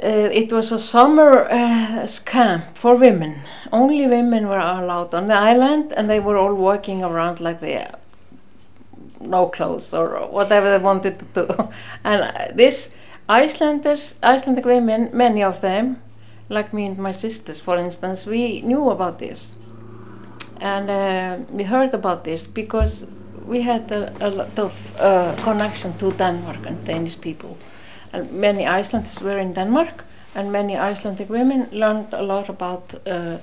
uh, 0.02 0.30
it 0.32 0.52
was 0.52 0.72
a 0.72 0.80
summer 0.80 1.48
uh, 1.50 2.08
camp 2.26 2.78
for 2.78 2.96
women. 2.96 3.42
Only 3.72 4.08
women 4.08 4.48
were 4.48 4.60
allowed 4.60 5.14
on 5.14 5.28
the 5.28 5.36
island, 5.36 5.94
and 5.96 6.10
they 6.10 6.20
were 6.20 6.38
all 6.38 6.54
walking 6.54 7.04
around 7.04 7.40
like 7.40 7.60
they 7.60 7.78
uh, 7.78 7.92
no 9.20 9.48
clothes 9.48 9.94
or 9.94 10.28
whatever 10.28 10.70
they 10.70 10.84
wanted 10.84 11.20
to 11.20 11.26
do. 11.34 11.70
and 12.04 12.58
this 12.58 12.90
Icelanders, 13.30 14.16
Icelandic 14.22 14.66
women, 14.66 15.10
many 15.14 15.44
of 15.44 15.62
them, 15.62 16.02
like 16.50 16.74
me 16.74 16.86
and 16.86 16.98
my 16.98 17.12
sisters, 17.12 17.60
for 17.60 17.78
instance, 17.78 18.26
we 18.26 18.62
knew 18.62 18.90
about 18.90 19.20
this, 19.20 19.56
and 20.60 20.90
uh, 20.90 21.38
we 21.50 21.64
heard 21.64 21.94
about 21.94 22.24
this 22.24 22.46
because 22.46 23.08
we 23.46 23.62
had 23.62 23.92
a, 23.92 24.14
a 24.20 24.30
lot 24.30 24.60
of 24.60 24.74
uh, 25.00 25.36
connection 25.44 25.98
to 25.98 26.12
Denmark 26.12 26.66
and 26.66 26.86
Danish 26.86 27.20
people. 27.20 27.58
And 28.12 28.32
many 28.32 28.68
Icelanders 28.68 29.22
were 29.22 29.40
in 29.40 29.54
Denmark, 29.54 30.06
and 30.36 30.52
many 30.52 30.78
Icelandic 30.78 31.30
women 31.30 31.68
learned 31.72 32.14
a 32.14 32.22
lot 32.22 32.50
about 32.50 32.94
uh, 33.08 33.38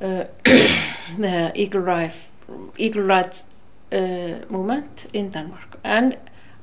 uh, 0.00 0.24
the 1.18 1.52
equal, 1.54 1.80
rights, 1.80 2.16
equal 2.76 3.02
rights 3.02 3.44
uh, 3.92 4.44
movement 4.50 5.06
in 5.12 5.30
Denmark. 5.30 5.78
And 5.84 6.16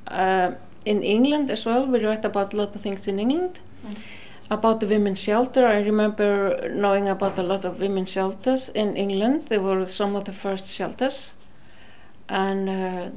uh, 0.07 0.51
in 0.85 1.03
England 1.03 1.51
as 1.51 1.65
well, 1.65 1.85
we 1.85 2.03
read 2.03 2.25
about 2.25 2.53
a 2.53 2.57
lot 2.57 2.75
of 2.75 2.81
things 2.81 3.07
in 3.07 3.19
England. 3.19 3.59
Mm. 3.85 3.97
About 4.49 4.79
the 4.79 4.85
women's 4.87 5.19
shelter, 5.19 5.65
I 5.65 5.79
remember 5.81 6.69
knowing 6.69 7.07
about 7.07 7.39
a 7.39 7.43
lot 7.43 7.65
of 7.65 7.79
women's 7.79 8.11
shelters 8.11 8.69
in 8.69 8.95
England. 8.95 9.47
They 9.47 9.57
were 9.57 9.85
some 9.85 10.15
of 10.15 10.25
the 10.25 10.33
first 10.33 10.67
shelters 10.67 11.33
and 12.29 12.69
uh, 12.69 13.09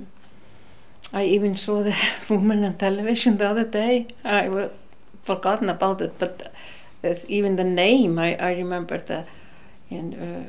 I 1.12 1.24
even 1.24 1.56
saw 1.56 1.82
the 1.82 1.94
woman 2.28 2.64
on 2.64 2.74
television 2.74 3.38
the 3.38 3.48
other 3.48 3.64
day. 3.64 4.08
I 4.24 4.48
was 4.48 4.70
forgotten 5.24 5.68
about 5.68 6.00
it, 6.00 6.18
but 6.18 6.52
even 7.28 7.56
the 7.56 7.64
name 7.64 8.18
I, 8.18 8.36
I 8.36 8.52
remember 8.54 8.98
the 8.98 9.24
in 9.88 10.14
uh, 10.14 10.44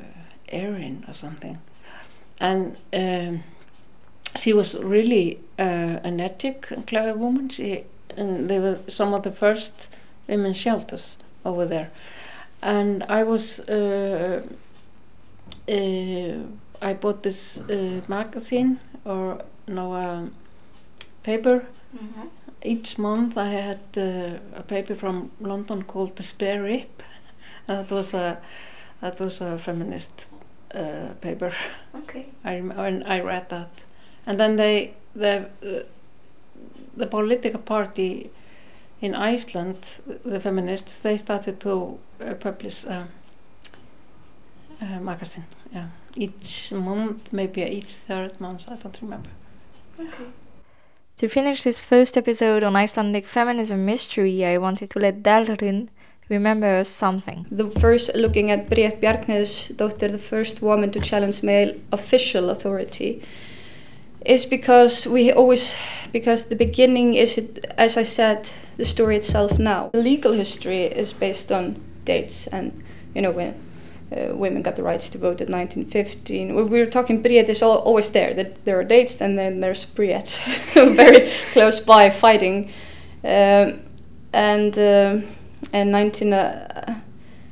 Erin 0.49 1.05
or 1.07 1.13
something, 1.13 1.59
and 2.39 2.75
um, 2.93 3.43
she 4.35 4.53
was 4.53 4.75
really 4.75 5.39
uh, 5.59 5.99
an 6.03 6.19
ethic 6.19 6.71
and 6.71 6.85
clever 6.85 7.17
woman. 7.17 7.49
She 7.49 7.83
and 8.15 8.49
they 8.49 8.59
were 8.59 8.79
some 8.87 9.13
of 9.13 9.23
the 9.23 9.31
first 9.31 9.89
women's 10.27 10.57
shelters 10.57 11.17
over 11.45 11.65
there, 11.65 11.91
and 12.61 13.03
I 13.09 13.23
was. 13.23 13.59
Uh, 13.61 14.41
uh 15.69 16.43
I 16.81 16.93
bought 16.93 17.23
this 17.23 17.59
uh, 17.61 18.01
magazine 18.07 18.79
or 19.03 19.41
no 19.67 19.93
um, 19.95 20.31
paper. 21.23 21.65
Mm 21.93 22.09
-hmm. 22.13 22.27
Each 22.61 22.97
month 22.97 23.37
I 23.37 23.49
had 23.61 23.79
uh, 23.97 24.59
a 24.59 24.61
paper 24.61 24.95
from 24.95 25.31
London 25.39 25.85
called 25.85 26.15
The 26.15 26.23
Spare 26.23 26.61
Rib. 26.61 27.03
and 27.67 27.77
that 27.87 27.91
was 27.91 28.13
a 28.13 28.37
that 29.01 29.19
was 29.19 29.41
a 29.41 29.57
feminist 29.57 30.27
uh, 30.75 31.13
paper. 31.21 31.53
Okay. 31.93 32.25
I 32.43 32.55
and 32.87 33.03
I 33.03 33.21
read 33.21 33.49
that, 33.49 33.85
and 34.27 34.39
then 34.39 34.57
they 34.57 34.93
the 35.15 35.49
uh, 35.63 35.83
the 36.95 37.07
political 37.07 37.59
party 37.59 38.29
in 39.01 39.15
Iceland, 39.15 39.99
the 40.25 40.39
feminists, 40.39 41.01
they 41.01 41.17
started 41.17 41.59
to 41.59 41.99
uh, 42.19 42.33
publish 42.33 42.85
a, 42.85 43.07
a 44.81 44.99
magazine. 44.99 45.45
Yeah 45.73 45.87
each 46.17 46.71
month, 46.71 47.31
maybe 47.31 47.61
each 47.61 47.93
third 48.07 48.39
month, 48.41 48.69
I 48.69 48.75
don't 48.75 48.97
remember. 49.01 49.29
Okay. 49.99 50.25
To 51.17 51.27
finish 51.27 51.63
this 51.63 51.79
first 51.79 52.17
episode 52.17 52.63
on 52.63 52.75
Icelandic 52.75 53.27
feminism 53.27 53.85
mystery, 53.85 54.45
I 54.45 54.57
wanted 54.57 54.91
to 54.91 54.99
let 54.99 55.23
Dalrun 55.23 55.89
remember 56.29 56.83
something. 56.83 57.45
The 57.49 57.69
first, 57.69 58.13
looking 58.13 58.51
at 58.51 58.69
Bríet 58.69 58.99
Bjarnhéðinsdóttir, 59.01 60.11
the 60.11 60.19
first 60.19 60.61
woman 60.61 60.91
to 60.91 60.99
challenge 60.99 61.41
male 61.41 61.75
official 61.91 62.49
authority, 62.49 63.23
is 64.25 64.45
because 64.45 65.05
we 65.05 65.31
always, 65.31 65.75
because 66.11 66.45
the 66.45 66.55
beginning 66.55 67.13
is, 67.13 67.37
it, 67.37 67.65
as 67.77 67.97
I 67.97 68.03
said, 68.03 68.49
the 68.77 68.85
story 68.85 69.17
itself 69.17 69.57
now. 69.59 69.89
The 69.93 70.01
legal 70.01 70.33
history 70.33 70.83
is 70.83 71.13
based 71.13 71.51
on 71.51 71.81
dates 72.05 72.47
and, 72.47 72.83
you 73.13 73.21
know, 73.21 73.31
when 73.31 73.55
uh, 74.11 74.33
women 74.33 74.61
got 74.61 74.75
the 74.75 74.83
rights 74.83 75.09
to 75.09 75.17
vote 75.17 75.41
in 75.41 75.51
1915. 75.51 76.55
We 76.55 76.63
we 76.63 76.79
were 76.79 76.85
talking 76.85 77.21
Bríet 77.21 77.49
is 77.49 77.61
al 77.61 77.77
always 77.77 78.09
there. 78.11 78.33
That 78.33 78.63
there 78.65 78.79
are 78.79 78.83
dates, 78.83 79.21
and 79.21 79.37
then 79.37 79.59
there's 79.59 79.85
Bríet, 79.85 80.39
very 80.95 81.29
close 81.51 81.79
by, 81.79 82.09
fighting. 82.09 82.71
Um, 83.23 83.81
and 84.33 84.77
um 84.77 85.27
and 85.73 85.91
19. 85.91 86.33
Uh, 86.33 87.01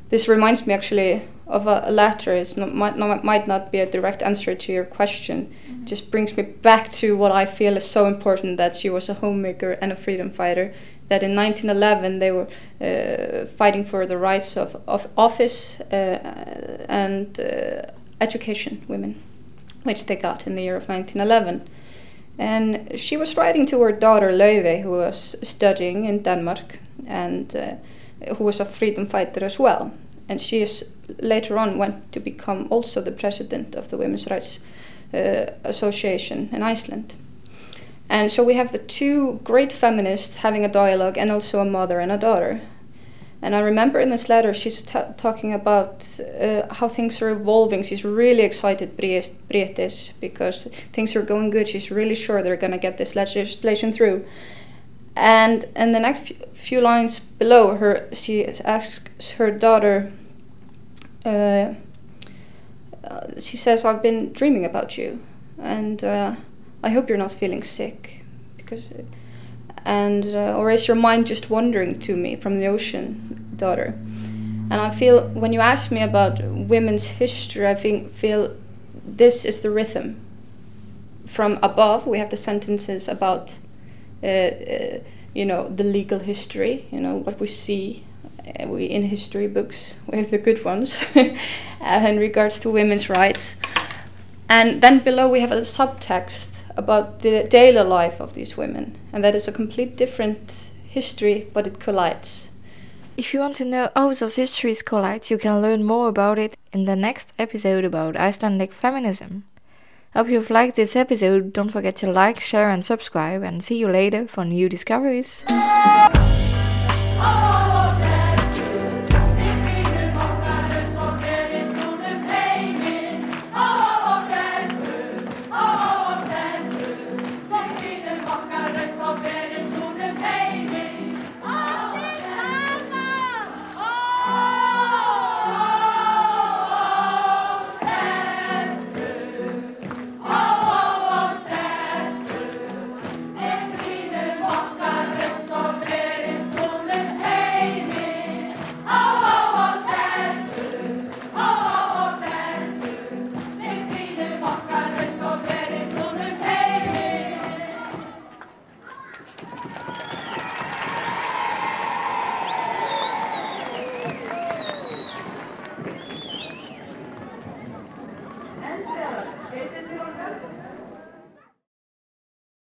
this 0.09 0.27
reminds 0.27 0.65
me 0.65 0.73
actually 0.73 1.21
of 1.47 1.67
a, 1.67 1.91
letter. 1.91 2.33
It's 2.33 2.57
not 2.57 2.73
might 2.73 2.97
not 2.97 3.23
might 3.23 3.47
not 3.47 3.71
be 3.71 3.79
a 3.79 3.85
direct 3.85 4.21
answer 4.21 4.55
to 4.55 4.71
your 4.71 4.85
question. 4.85 5.53
Just 5.83 6.11
brings 6.11 6.35
me 6.35 6.43
back 6.43 6.91
to 6.91 7.15
what 7.15 7.31
I 7.31 7.45
feel 7.45 7.77
is 7.77 7.85
so 7.85 8.07
important. 8.07 8.57
That 8.57 8.75
she 8.75 8.89
was 8.89 9.09
a 9.09 9.13
homemaker 9.13 9.73
and 9.73 9.91
a 9.91 9.95
freedom 9.95 10.31
fighter 10.31 10.73
that 11.07 11.21
in 11.21 11.35
1911 11.35 12.19
they 12.19 12.31
were 12.31 12.47
uh, 12.81 13.45
fighting 13.57 13.85
for 13.85 14.05
the 14.05 14.17
rights 14.17 14.57
of, 14.57 14.81
of 14.87 15.07
office 15.17 15.79
uh, 15.91 16.85
and 16.89 17.39
uh, 17.39 17.83
education 18.19 18.83
women, 18.87 19.21
which 19.83 20.05
they 20.07 20.15
got 20.15 20.47
in 20.47 20.55
the 20.55 20.63
year 20.63 20.75
of 20.75 20.89
1911. 20.89 21.67
And 22.37 22.99
she 22.99 23.17
was 23.17 23.37
writing 23.37 23.65
to 23.67 23.81
her 23.81 23.91
daughter 23.91 24.31
Laufey, 24.31 24.81
who 24.81 24.91
was 24.91 25.35
studying 25.41 26.05
in 26.05 26.23
Denmark 26.23 26.79
and 27.07 27.55
uh, 27.55 27.75
who 28.35 28.43
was 28.43 28.59
a 28.59 28.65
freedom 28.65 29.07
fighter 29.07 29.45
as 29.45 29.59
well. 29.59 29.93
And 30.27 30.41
she 30.41 30.61
is 30.61 30.89
later 31.19 31.57
on 31.57 31.77
went 31.77 32.11
to 32.13 32.19
become 32.19 32.67
also 32.69 33.01
the 33.01 33.11
president 33.11 33.75
of 33.75 33.89
the 33.89 33.97
Women's 33.97 34.27
Rights 34.29 34.59
uh, 35.13 35.51
Association 35.63 36.49
in 36.51 36.63
Iceland. 36.63 37.13
And 38.09 38.31
so 38.31 38.43
we 38.43 38.55
have 38.55 38.71
the 38.71 38.77
two 38.77 39.39
great 39.43 39.71
feminists 39.71 40.37
having 40.37 40.63
a 40.63 40.69
dialogue 40.69 41.17
and 41.17 41.31
also 41.31 41.59
a 41.59 41.65
mother 41.65 41.99
and 41.99 42.11
a 42.11 42.17
daughter. 42.17 42.61
And 43.41 43.55
I 43.55 43.59
remember 43.59 43.99
in 43.99 44.09
this 44.09 44.29
letter 44.29 44.53
she's 44.53 44.83
talking 44.83 45.53
about 45.53 46.19
uh, 46.41 46.73
how 46.73 46.87
things 46.87 47.21
are 47.21 47.29
evolving. 47.29 47.83
She's 47.83 48.03
really 48.03 48.41
excited, 48.41 48.97
Bríet 48.97 49.79
is, 49.79 50.13
because 50.19 50.67
things 50.93 51.15
are 51.15 51.21
going 51.21 51.51
good. 51.51 51.67
She's 51.67 51.91
really 51.91 52.15
sure 52.15 52.41
they're 52.41 52.55
going 52.55 52.71
to 52.71 52.77
get 52.77 52.97
this 52.97 53.15
legislation 53.15 53.91
through. 53.91 54.25
And 55.15 55.65
in 55.75 55.91
the 55.93 55.99
next 55.99 56.33
few 56.53 56.81
lines 56.81 57.19
below 57.19 57.77
her, 57.77 58.09
she 58.11 58.45
asks 58.45 59.31
her 59.31 59.51
daughter, 59.51 60.11
uh, 61.23 61.73
uh, 63.03 63.39
she 63.39 63.57
says, 63.57 63.85
I've 63.85 64.01
been 64.01 64.33
dreaming 64.33 64.65
about 64.65 64.97
you. 64.97 65.19
And 65.57 66.03
uh, 66.03 66.35
I 66.83 66.89
hope 66.89 67.07
you're 67.07 67.17
not 67.17 67.31
feeling 67.31 67.63
sick, 67.63 68.23
because, 68.57 68.89
and 69.85 70.25
uh, 70.25 70.57
or 70.57 70.69
is 70.69 70.87
your 70.87 70.97
mind 70.97 71.27
just 71.27 71.49
wandering 71.49 71.99
to 72.01 72.15
me 72.15 72.35
from 72.35 72.59
the 72.59 72.67
ocean, 72.67 73.53
daughter? 73.55 73.93
And 74.69 74.73
I 74.73 74.89
feel 74.89 75.29
when 75.29 75.53
you 75.53 75.61
ask 75.61 75.91
me 75.91 76.01
about 76.01 76.43
women's 76.43 77.05
history, 77.05 77.67
I 77.67 77.75
think 77.75 78.11
feel 78.11 78.55
this 79.05 79.45
is 79.45 79.61
the 79.61 79.69
rhythm. 79.69 80.19
From 81.27 81.59
above, 81.61 82.05
we 82.07 82.19
have 82.19 82.31
the 82.31 82.37
sentences 82.37 83.07
about, 83.07 83.57
uh, 84.25 84.27
uh, 84.27 84.99
you 85.33 85.45
know, 85.45 85.69
the 85.69 85.83
legal 85.83 86.19
history, 86.19 86.87
you 86.91 86.99
know, 86.99 87.15
what 87.17 87.39
we 87.39 87.47
see 87.47 88.03
uh, 88.59 88.67
we 88.67 88.85
in 88.85 89.03
history 89.03 89.47
books 89.47 89.95
with 90.07 90.31
the 90.31 90.37
good 90.37 90.63
ones 90.63 91.05
in 91.15 92.17
regards 92.17 92.59
to 92.59 92.69
women's 92.69 93.09
rights. 93.09 93.57
And 94.49 94.81
then 94.81 94.99
below 94.99 95.27
we 95.27 95.41
have 95.41 95.51
a 95.51 95.61
subtext 95.61 96.59
about 96.77 97.21
the 97.21 97.43
daily 97.43 97.83
life 97.83 98.19
of 98.19 98.33
these 98.33 98.57
women, 98.57 98.97
and 99.13 99.23
that 99.23 99.35
is 99.35 99.47
a 99.47 99.51
complete 99.51 99.95
different 99.97 100.53
history, 100.89 101.47
but 101.53 101.67
it 101.67 101.79
collides. 101.79 102.49
If 103.17 103.33
you 103.33 103.39
want 103.39 103.55
to 103.57 103.65
know 103.65 103.89
how 103.95 104.13
those 104.13 104.35
histories 104.35 104.81
collide, 104.81 105.29
you 105.29 105.37
can 105.37 105.61
learn 105.61 105.83
more 105.83 106.09
about 106.09 106.37
it 106.37 106.57
in 106.73 106.85
the 106.85 106.95
next 106.95 107.31
episode 107.39 107.85
about 107.85 108.17
Icelandic 108.17 108.73
feminism. 108.73 109.45
Hope 110.15 110.29
you've 110.29 110.49
liked 110.49 110.77
this 110.77 110.95
episode. 110.95 111.51
Don't 111.51 111.67
forget 111.67 111.97
to 111.97 112.07
like, 112.09 112.39
share, 112.39 112.69
and 112.69 112.85
subscribe, 112.85 113.43
and 113.43 113.61
see 113.61 113.77
you 113.77 113.89
later 113.89 114.27
for 114.27 114.45
new 114.45 114.69
discoveries. 114.69 115.43